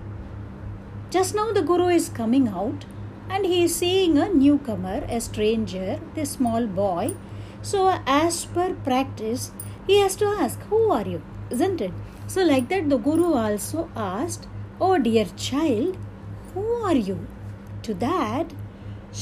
just 1.11 1.35
now 1.35 1.47
the 1.53 1.63
guru 1.71 1.89
is 1.99 2.09
coming 2.21 2.49
out 2.49 2.85
and 3.31 3.47
he 3.47 3.65
is 3.65 3.75
seeing 3.75 4.19
a 4.19 4.29
newcomer 4.29 4.99
a 5.09 5.21
stranger 5.21 5.99
this 6.15 6.33
small 6.39 6.67
boy 6.67 7.15
so 7.71 7.83
as 8.07 8.45
per 8.57 8.69
practice 8.89 9.51
he 9.87 9.99
has 10.01 10.17
to 10.17 10.27
ask 10.47 10.61
who 10.71 10.81
are 10.99 11.07
you 11.15 11.23
isn't 11.51 11.81
it 11.81 11.93
so 12.27 12.43
like 12.53 12.69
that 12.69 12.89
the 12.89 13.03
guru 13.09 13.33
also 13.45 13.89
asked 13.97 14.49
oh 14.81 14.97
dear 14.99 15.27
child 15.49 15.97
who 16.55 16.67
are 16.91 16.99
you 17.11 17.19
to 17.83 17.95
that 18.07 18.59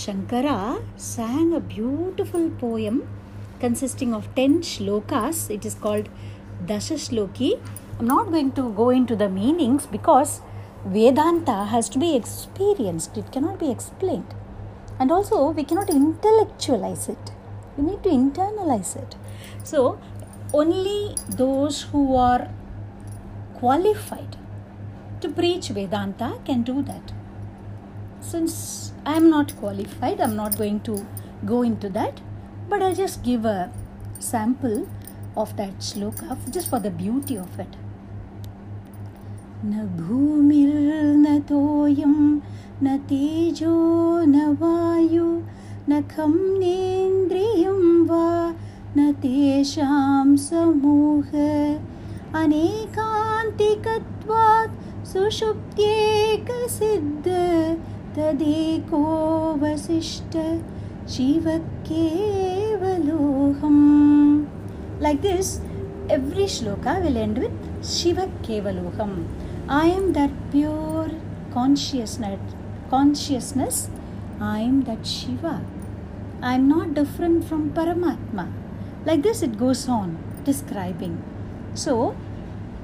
shankara 0.01 0.59
sang 1.11 1.53
a 1.61 1.61
beautiful 1.77 2.51
poem 2.65 2.99
consisting 3.61 4.15
of 4.15 4.29
10 4.35 4.63
shlokas. 4.63 5.51
It 5.51 5.65
is 5.65 5.75
called 5.75 6.09
Dasha 6.65 6.95
Shloki. 6.95 7.61
I'm 7.99 8.07
not 8.07 8.31
going 8.31 8.53
to 8.53 8.73
go 8.73 8.91
into 8.91 9.17
the 9.17 9.29
meanings 9.29 9.87
because 9.87 10.41
Vedanta 10.85 11.65
has 11.65 11.89
to 11.91 11.99
be 11.99 12.15
experienced, 12.15 13.17
it 13.17 13.33
cannot 13.33 13.59
be 13.59 13.71
explained. 13.71 14.35
And 14.99 15.11
also, 15.11 15.51
we 15.51 15.65
cannot 15.65 15.91
intellectualize 15.91 17.09
it, 17.09 17.33
we 17.77 17.85
need 17.85 18.03
to 18.03 18.11
internalize 18.11 18.97
it. 18.97 19.17
So, 19.65 19.99
only 20.53 21.17
those 21.29 21.83
who 21.83 22.17
are 22.17 22.49
qualified 23.55 24.37
to 25.21 25.29
preach 25.29 25.69
Vedanta 25.69 26.39
can 26.45 26.63
do 26.63 26.83
that. 26.83 27.13
Since 28.21 28.93
I 29.05 29.17
am 29.17 29.31
not 29.31 29.57
qualified, 29.57 30.21
I'm 30.21 30.37
not 30.37 30.57
going 30.57 30.81
to 30.81 31.07
go 31.45 31.63
into 31.63 31.89
that 31.91 32.21
but 32.69 32.83
I'll 32.83 32.95
just 32.95 33.23
give 33.23 33.45
a 33.45 33.71
sample 34.19 34.89
of 35.37 35.57
that 35.57 35.79
shloka 35.79 36.37
just 36.53 36.71
for 36.71 36.81
the 36.81 36.91
beauty 36.91 37.37
of 37.37 37.59
it. 37.61 37.77
न 39.69 39.73
भूमिर्न 39.99 41.25
तोयं 41.49 42.17
न 42.83 42.85
तेजो 43.11 43.77
न 44.27 44.35
वायु 44.61 45.29
न 45.89 45.91
खं 46.13 46.35
नेन्द्रियं 46.59 47.81
वा 48.11 48.29
न 48.97 48.99
तेषां 49.23 50.29
समूह। 50.47 51.31
अनेकान्तिकत्वात् 52.43 54.79
सुषुप्त्येकसिद्ध 55.13 57.27
तदेकोऽवशिष्ट 58.17 60.35
शिवकेवलोहम् 61.15 61.15
शिवकेव 61.15 62.83
लोहं 63.07 63.79
like 65.03 65.21
this 65.23 65.53
every 66.13 66.47
shloka 66.55 66.95
will 67.03 67.19
end 67.25 67.39
with 67.39 67.85
शिवकेवलोहम् 67.97 69.17
I 69.69 69.87
am 69.87 70.13
that 70.13 70.31
pure 70.53 71.11
consciousness. 71.53 72.39
Consciousness. 72.89 73.91
I 74.41 74.61
am 74.61 74.85
that 74.85 75.05
Shiva. 75.05 75.61
I 76.41 76.55
am 76.55 76.69
not 76.69 76.95
different 76.95 77.45
from 77.45 77.73
Paramatma. 77.73 78.53
Like 79.05 79.23
this, 79.23 79.43
it 79.43 79.59
goes 79.59 79.89
on 79.89 80.19
describing. 80.45 81.21
So, 81.75 82.15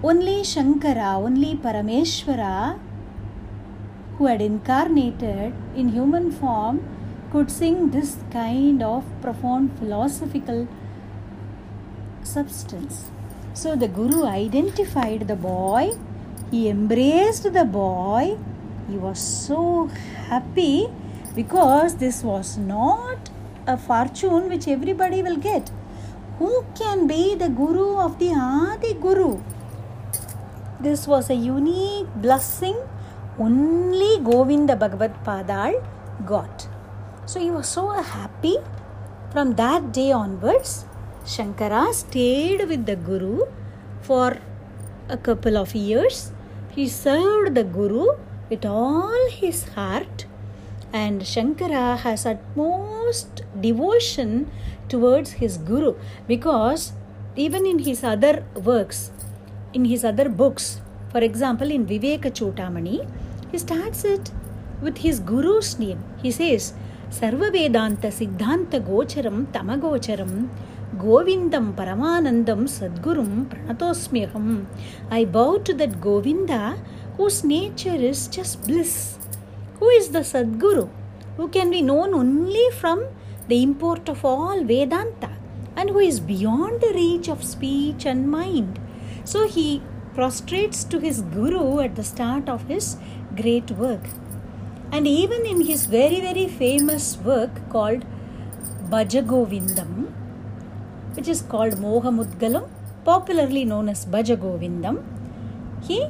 only 0.02 0.42
Shankara, 0.42 1.14
only 1.14 1.54
Parameshwara, 1.54 2.80
who 4.18 4.26
had 4.26 4.42
incarnated 4.42 5.54
in 5.76 5.90
human 5.90 6.32
form, 6.32 6.84
could 7.30 7.48
sing 7.48 7.90
this 7.90 8.16
kind 8.32 8.82
of 8.82 9.04
profound 9.20 9.78
philosophical 9.78 10.66
substance. 12.24 13.12
So 13.54 13.76
the 13.76 13.86
Guru 13.86 14.24
identified 14.24 15.28
the 15.28 15.36
boy, 15.36 15.92
he 16.52 16.68
embraced 16.68 17.50
the 17.52 17.64
boy, 17.64 18.36
he 18.88 18.96
was 18.98 19.18
so 19.18 19.86
happy 20.28 20.86
because 21.34 21.96
this 21.96 22.22
was 22.22 22.58
not 22.58 23.30
a 23.66 23.76
fortune 23.78 24.50
which 24.50 24.68
everybody 24.68 25.22
will 25.22 25.38
get. 25.38 25.70
Who 26.38 26.64
can 26.74 27.06
be 27.06 27.34
the 27.34 27.48
Guru 27.48 27.96
of 27.96 28.18
the 28.18 28.32
Adi 28.34 28.92
Guru? 28.94 29.40
This 30.78 31.06
was 31.06 31.30
a 31.30 31.34
unique 31.34 32.08
blessing 32.16 32.76
only 33.38 34.18
Govinda 34.22 34.76
Bhagavatpadal 34.76 35.82
got. 36.26 36.68
So 37.24 37.40
he 37.40 37.50
was 37.50 37.66
so 37.66 37.88
happy. 37.90 38.58
From 39.30 39.54
that 39.54 39.92
day 39.92 40.12
onwards, 40.12 40.84
Shankara 41.24 41.94
stayed 41.94 42.68
with 42.68 42.84
the 42.84 42.96
Guru 42.96 43.46
for 44.02 44.36
a 45.08 45.16
couple 45.16 45.56
of 45.56 45.74
years. 45.74 46.32
He 46.74 46.88
served 46.88 47.54
the 47.54 47.64
Guru 47.64 48.06
with 48.48 48.64
all 48.64 49.28
his 49.30 49.68
heart, 49.74 50.24
and 50.90 51.20
Shankara 51.20 51.98
has 51.98 52.24
utmost 52.24 53.42
devotion 53.60 54.50
towards 54.88 55.32
his 55.32 55.58
Guru 55.58 55.96
because 56.26 56.94
even 57.36 57.66
in 57.66 57.80
his 57.80 58.02
other 58.02 58.46
works, 58.54 59.10
in 59.74 59.84
his 59.84 60.02
other 60.02 60.30
books, 60.30 60.80
for 61.10 61.18
example, 61.18 61.70
in 61.70 61.84
Viveka 61.86 62.30
Chudamani, 62.38 63.06
he 63.50 63.58
starts 63.58 64.06
it 64.06 64.30
with 64.80 64.96
his 64.98 65.20
Guru's 65.20 65.78
name. 65.78 66.02
He 66.22 66.30
says, 66.30 66.72
Sarva 67.10 67.52
Vedanta 67.52 68.08
Siddhanta 68.08 68.80
Gocharam 68.80 69.44
Tamagocharam 69.52 70.48
Govindam 70.96 71.72
Paramanandam 71.74 72.68
Sadguru 72.68 73.24
Pranatosmyaham. 73.48 74.66
I 75.10 75.24
bow 75.24 75.56
to 75.58 75.72
that 75.72 76.02
Govinda 76.02 76.76
whose 77.16 77.42
nature 77.42 77.94
is 77.94 78.28
just 78.28 78.66
bliss. 78.66 79.18
Who 79.78 79.88
is 79.88 80.10
the 80.10 80.18
Sadguru? 80.18 80.90
Who 81.38 81.48
can 81.48 81.70
be 81.70 81.80
known 81.80 82.12
only 82.12 82.70
from 82.72 83.06
the 83.48 83.62
import 83.62 84.06
of 84.10 84.22
all 84.22 84.62
Vedanta 84.64 85.30
and 85.76 85.88
who 85.88 85.98
is 85.98 86.20
beyond 86.20 86.82
the 86.82 86.92
reach 86.94 87.28
of 87.28 87.42
speech 87.42 88.04
and 88.04 88.30
mind. 88.30 88.78
So 89.24 89.48
he 89.48 89.82
prostrates 90.14 90.84
to 90.84 90.98
his 90.98 91.22
Guru 91.22 91.80
at 91.80 91.96
the 91.96 92.04
start 92.04 92.50
of 92.50 92.68
his 92.68 92.98
great 93.34 93.70
work. 93.70 94.04
And 94.90 95.08
even 95.08 95.46
in 95.46 95.62
his 95.62 95.86
very, 95.86 96.20
very 96.20 96.48
famous 96.48 97.16
work 97.16 97.70
called 97.70 98.04
Bhajagovindam, 98.90 100.11
which 101.14 101.28
is 101.28 101.42
called 101.42 101.74
Mohamudgaram, 101.74 102.68
popularly 103.04 103.64
known 103.64 103.88
as 103.88 104.04
Bhajagovindam, 104.06 105.02
he 105.82 106.06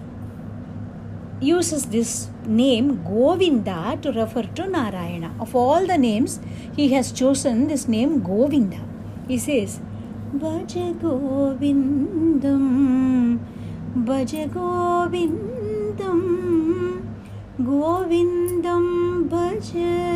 uses 1.40 1.86
this 1.86 2.28
name 2.46 3.02
Govinda 3.02 3.98
to 4.02 4.12
refer 4.12 4.42
to 4.42 4.66
Narayana. 4.66 5.34
Of 5.40 5.54
all 5.56 5.86
the 5.86 5.98
names, 5.98 6.40
he 6.76 6.92
has 6.92 7.12
chosen 7.12 7.68
this 7.68 7.88
name 7.88 8.22
Govinda. 8.22 8.80
He 9.28 9.38
says, 9.38 9.80
Bhaja 10.34 10.94
Govindam, 11.00 12.48
Bhaja 13.96 14.48
Govindam, 14.48 16.22
Govindam 17.60 19.28
Bhaja. 19.28 20.12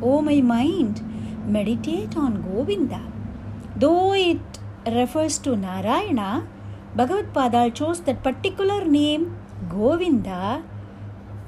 Oh, 0.00 0.22
my 0.22 0.40
mind, 0.40 1.02
meditate 1.48 2.16
on 2.16 2.42
Govinda. 2.42 3.00
Though 3.76 4.12
it 4.12 4.40
refers 4.86 5.38
to 5.38 5.56
Narayana, 5.56 6.46
Bhagavatpadal 6.96 7.74
chose 7.74 8.00
that 8.02 8.22
particular 8.22 8.84
name 8.84 9.36
Govinda 9.68 10.62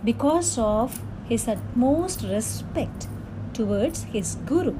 because 0.05 0.59
of 0.59 1.01
his 1.29 1.47
utmost 1.49 2.23
respect 2.23 3.09
towards 3.53 4.05
his 4.05 4.37
guru. 4.47 4.77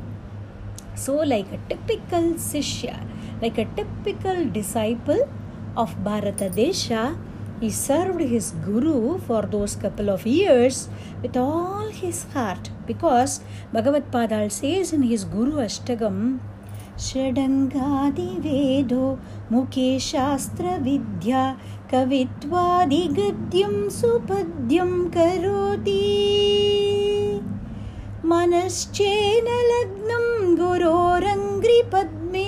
So, 0.95 1.17
like 1.17 1.51
a 1.53 1.59
typical 1.69 2.35
Shishya, 2.35 3.07
like 3.41 3.59
a 3.59 3.65
typical 3.65 4.47
disciple 4.49 5.29
of 5.77 6.03
Bharata 6.05 6.51
Desha, 6.51 7.17
he 7.61 7.71
served 7.71 8.21
his 8.21 8.53
guru 8.65 9.19
for 9.19 9.43
those 9.43 9.77
couple 9.77 10.11
of 10.11 10.27
years 10.27 10.89
with 11.23 11.37
all 11.37 11.89
his 11.89 12.25
heart 12.33 12.71
because 12.91 13.33
Bhagavatpadal 13.75 14.47
says 14.61 14.93
in 14.93 15.03
his 15.11 15.25
Guru 15.35 15.55
Ashtakam, 15.67 16.17
षडङ्गादिवेदो 17.01 19.05
मुखे 19.53 19.89
शास्त्रविद्या 20.07 21.45
कवित्वादिगद्यं 21.93 23.77
सुपद्यं 23.99 24.93
करोति। 25.15 26.03
मनश्चेन 28.31 29.49
लग्नं 29.71 30.27
गुरोरङ्घ्रिपद्मे 30.61 32.47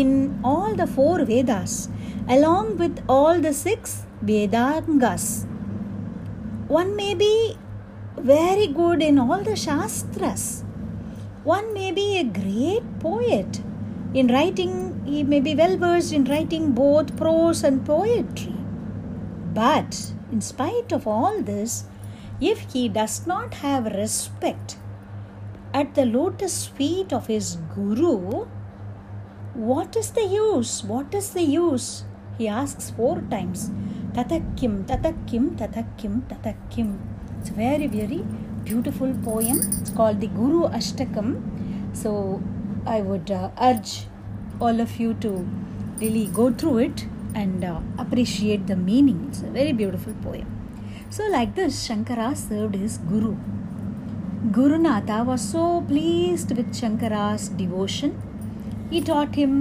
in 0.02 0.40
all 0.44 0.76
the 0.76 0.88
four 0.88 1.24
Vedas 1.24 1.90
along 2.28 2.78
with 2.78 3.04
all 3.08 3.40
the 3.40 3.54
six 3.54 4.04
Vedangas. 4.22 5.46
One 6.68 6.96
may 6.96 7.14
be 7.14 7.58
very 8.18 8.68
good 8.68 9.02
in 9.02 9.20
all 9.20 9.44
the 9.44 9.56
Shastras. 9.56 10.64
One 11.44 11.74
may 11.74 11.92
be 11.92 12.18
a 12.18 12.24
great 12.24 13.00
poet 13.00 13.62
in 14.14 14.28
writing, 14.28 15.02
he 15.06 15.24
may 15.24 15.40
be 15.40 15.56
well 15.56 15.76
versed 15.76 16.14
in 16.14 16.26
writing 16.26 16.72
both 16.72 17.18
prose 17.18 17.64
and 17.64 17.84
poetry. 17.86 18.56
But 19.54 20.14
in 20.32 20.40
spite 20.42 20.92
of 20.92 21.08
all 21.08 21.42
this, 21.42 21.86
if 22.40 22.60
he 22.74 22.88
does 22.90 23.26
not 23.26 23.56
have 23.56 23.86
respect 23.86 24.78
at 25.74 25.96
the 25.96 26.06
lotus 26.06 26.68
feet 26.68 27.12
of 27.12 27.28
his 27.28 27.58
guru, 27.74 28.46
what 29.54 29.96
is 29.96 30.12
the 30.12 30.24
use? 30.24 30.84
What 30.84 31.14
is 31.14 31.30
the 31.32 31.44
use? 31.44 32.04
He 32.38 32.48
asks 32.48 32.90
four 32.90 33.22
times. 33.30 33.70
Tatakim, 34.14 34.86
Tatakim, 34.86 35.56
Tatakim, 35.58 36.22
Tatakim. 36.28 36.98
It's 37.40 37.50
a 37.50 37.54
very, 37.54 37.88
very 37.88 38.24
beautiful 38.64 39.14
poem. 39.24 39.60
It's 39.80 39.92
called 39.92 40.22
the 40.22 40.28
Guru 40.28 40.68
Ashtakam. 40.70 41.96
So 41.96 42.42
I 42.86 43.02
would 43.02 43.30
uh, 43.30 43.52
urge 43.62 44.06
all 44.60 44.80
of 44.80 45.00
you 45.00 45.14
to 45.16 45.48
really 46.00 46.26
go 46.28 46.52
through 46.52 46.80
it 46.80 47.06
and 47.36 47.64
uh, 47.64 47.80
appreciate 48.00 48.68
the 48.68 48.76
meaning. 48.76 49.28
It's 49.30 49.42
a 49.42 49.52
very 49.52 49.72
beautiful 49.74 50.14
poem. 50.24 50.48
So, 51.10 51.28
like 51.28 51.54
this, 51.54 51.88
Shankara 51.88 52.36
served 52.36 52.76
his 52.76 52.98
Guru. 52.98 53.36
Guru 54.52 54.78
Gurunatha 54.80 55.24
was 55.26 55.48
so 55.48 55.82
pleased 55.88 56.56
with 56.58 56.74
Shankara's 56.74 57.50
devotion. 57.50 58.22
He 58.94 59.02
taught 59.02 59.34
him 59.34 59.54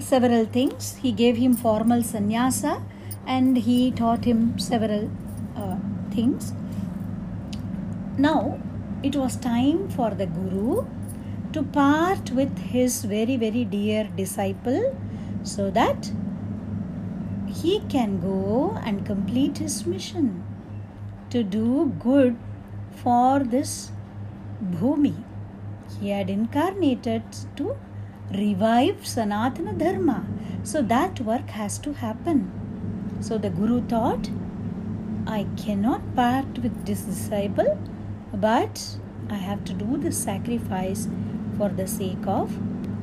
several 0.00 0.46
things. 0.46 0.96
He 1.02 1.12
gave 1.12 1.36
him 1.36 1.54
formal 1.54 2.02
sannyasa 2.02 2.82
and 3.26 3.58
he 3.58 3.90
taught 3.90 4.24
him 4.24 4.58
several 4.58 5.10
uh, 5.54 5.76
things. 6.10 6.54
Now 8.16 8.58
it 9.02 9.16
was 9.16 9.36
time 9.36 9.90
for 9.90 10.12
the 10.12 10.24
Guru 10.24 10.86
to 11.52 11.62
part 11.62 12.30
with 12.30 12.58
his 12.58 13.04
very, 13.04 13.36
very 13.36 13.66
dear 13.66 14.08
disciple 14.16 14.96
so 15.42 15.70
that 15.72 16.10
he 17.46 17.80
can 17.90 18.18
go 18.18 18.78
and 18.82 19.04
complete 19.04 19.58
his 19.58 19.84
mission 19.84 20.42
to 21.28 21.42
do 21.42 21.92
good 21.98 22.38
for 23.02 23.40
this 23.40 23.90
Bhumi. 24.62 25.22
He 26.00 26.08
had 26.08 26.30
incarnated 26.30 27.22
to 27.56 27.76
revive 28.32 28.96
Sanatana 29.02 29.76
Dharma. 29.78 30.26
So 30.64 30.82
that 30.82 31.20
work 31.20 31.48
has 31.50 31.78
to 31.78 31.92
happen. 31.92 32.50
So 33.20 33.38
the 33.38 33.50
Guru 33.50 33.82
thought, 33.82 34.28
I 35.26 35.46
cannot 35.56 36.14
part 36.14 36.58
with 36.58 36.86
this 36.86 37.02
disciple, 37.02 37.78
but 38.32 38.96
I 39.28 39.34
have 39.34 39.64
to 39.64 39.72
do 39.72 39.96
the 39.96 40.12
sacrifice 40.12 41.08
for 41.58 41.68
the 41.68 41.86
sake 41.86 42.26
of 42.26 42.50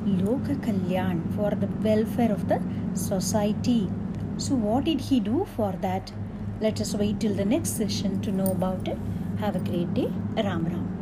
Loka 0.06 0.56
Kalyan, 0.64 1.34
for 1.34 1.50
the 1.50 1.66
welfare 1.82 2.32
of 2.32 2.48
the 2.48 2.62
society. 2.94 3.90
So, 4.36 4.54
what 4.54 4.84
did 4.84 5.00
he 5.00 5.20
do 5.20 5.46
for 5.56 5.72
that? 5.80 6.12
Let 6.60 6.80
us 6.80 6.94
wait 6.94 7.20
till 7.20 7.34
the 7.34 7.44
next 7.44 7.76
session 7.76 8.20
to 8.22 8.32
know 8.32 8.50
about 8.50 8.88
it. 8.88 8.98
Have 9.40 9.56
a 9.56 9.60
great 9.60 9.92
day. 9.94 10.10
Ram 10.36 10.64
Ram. 10.66 10.93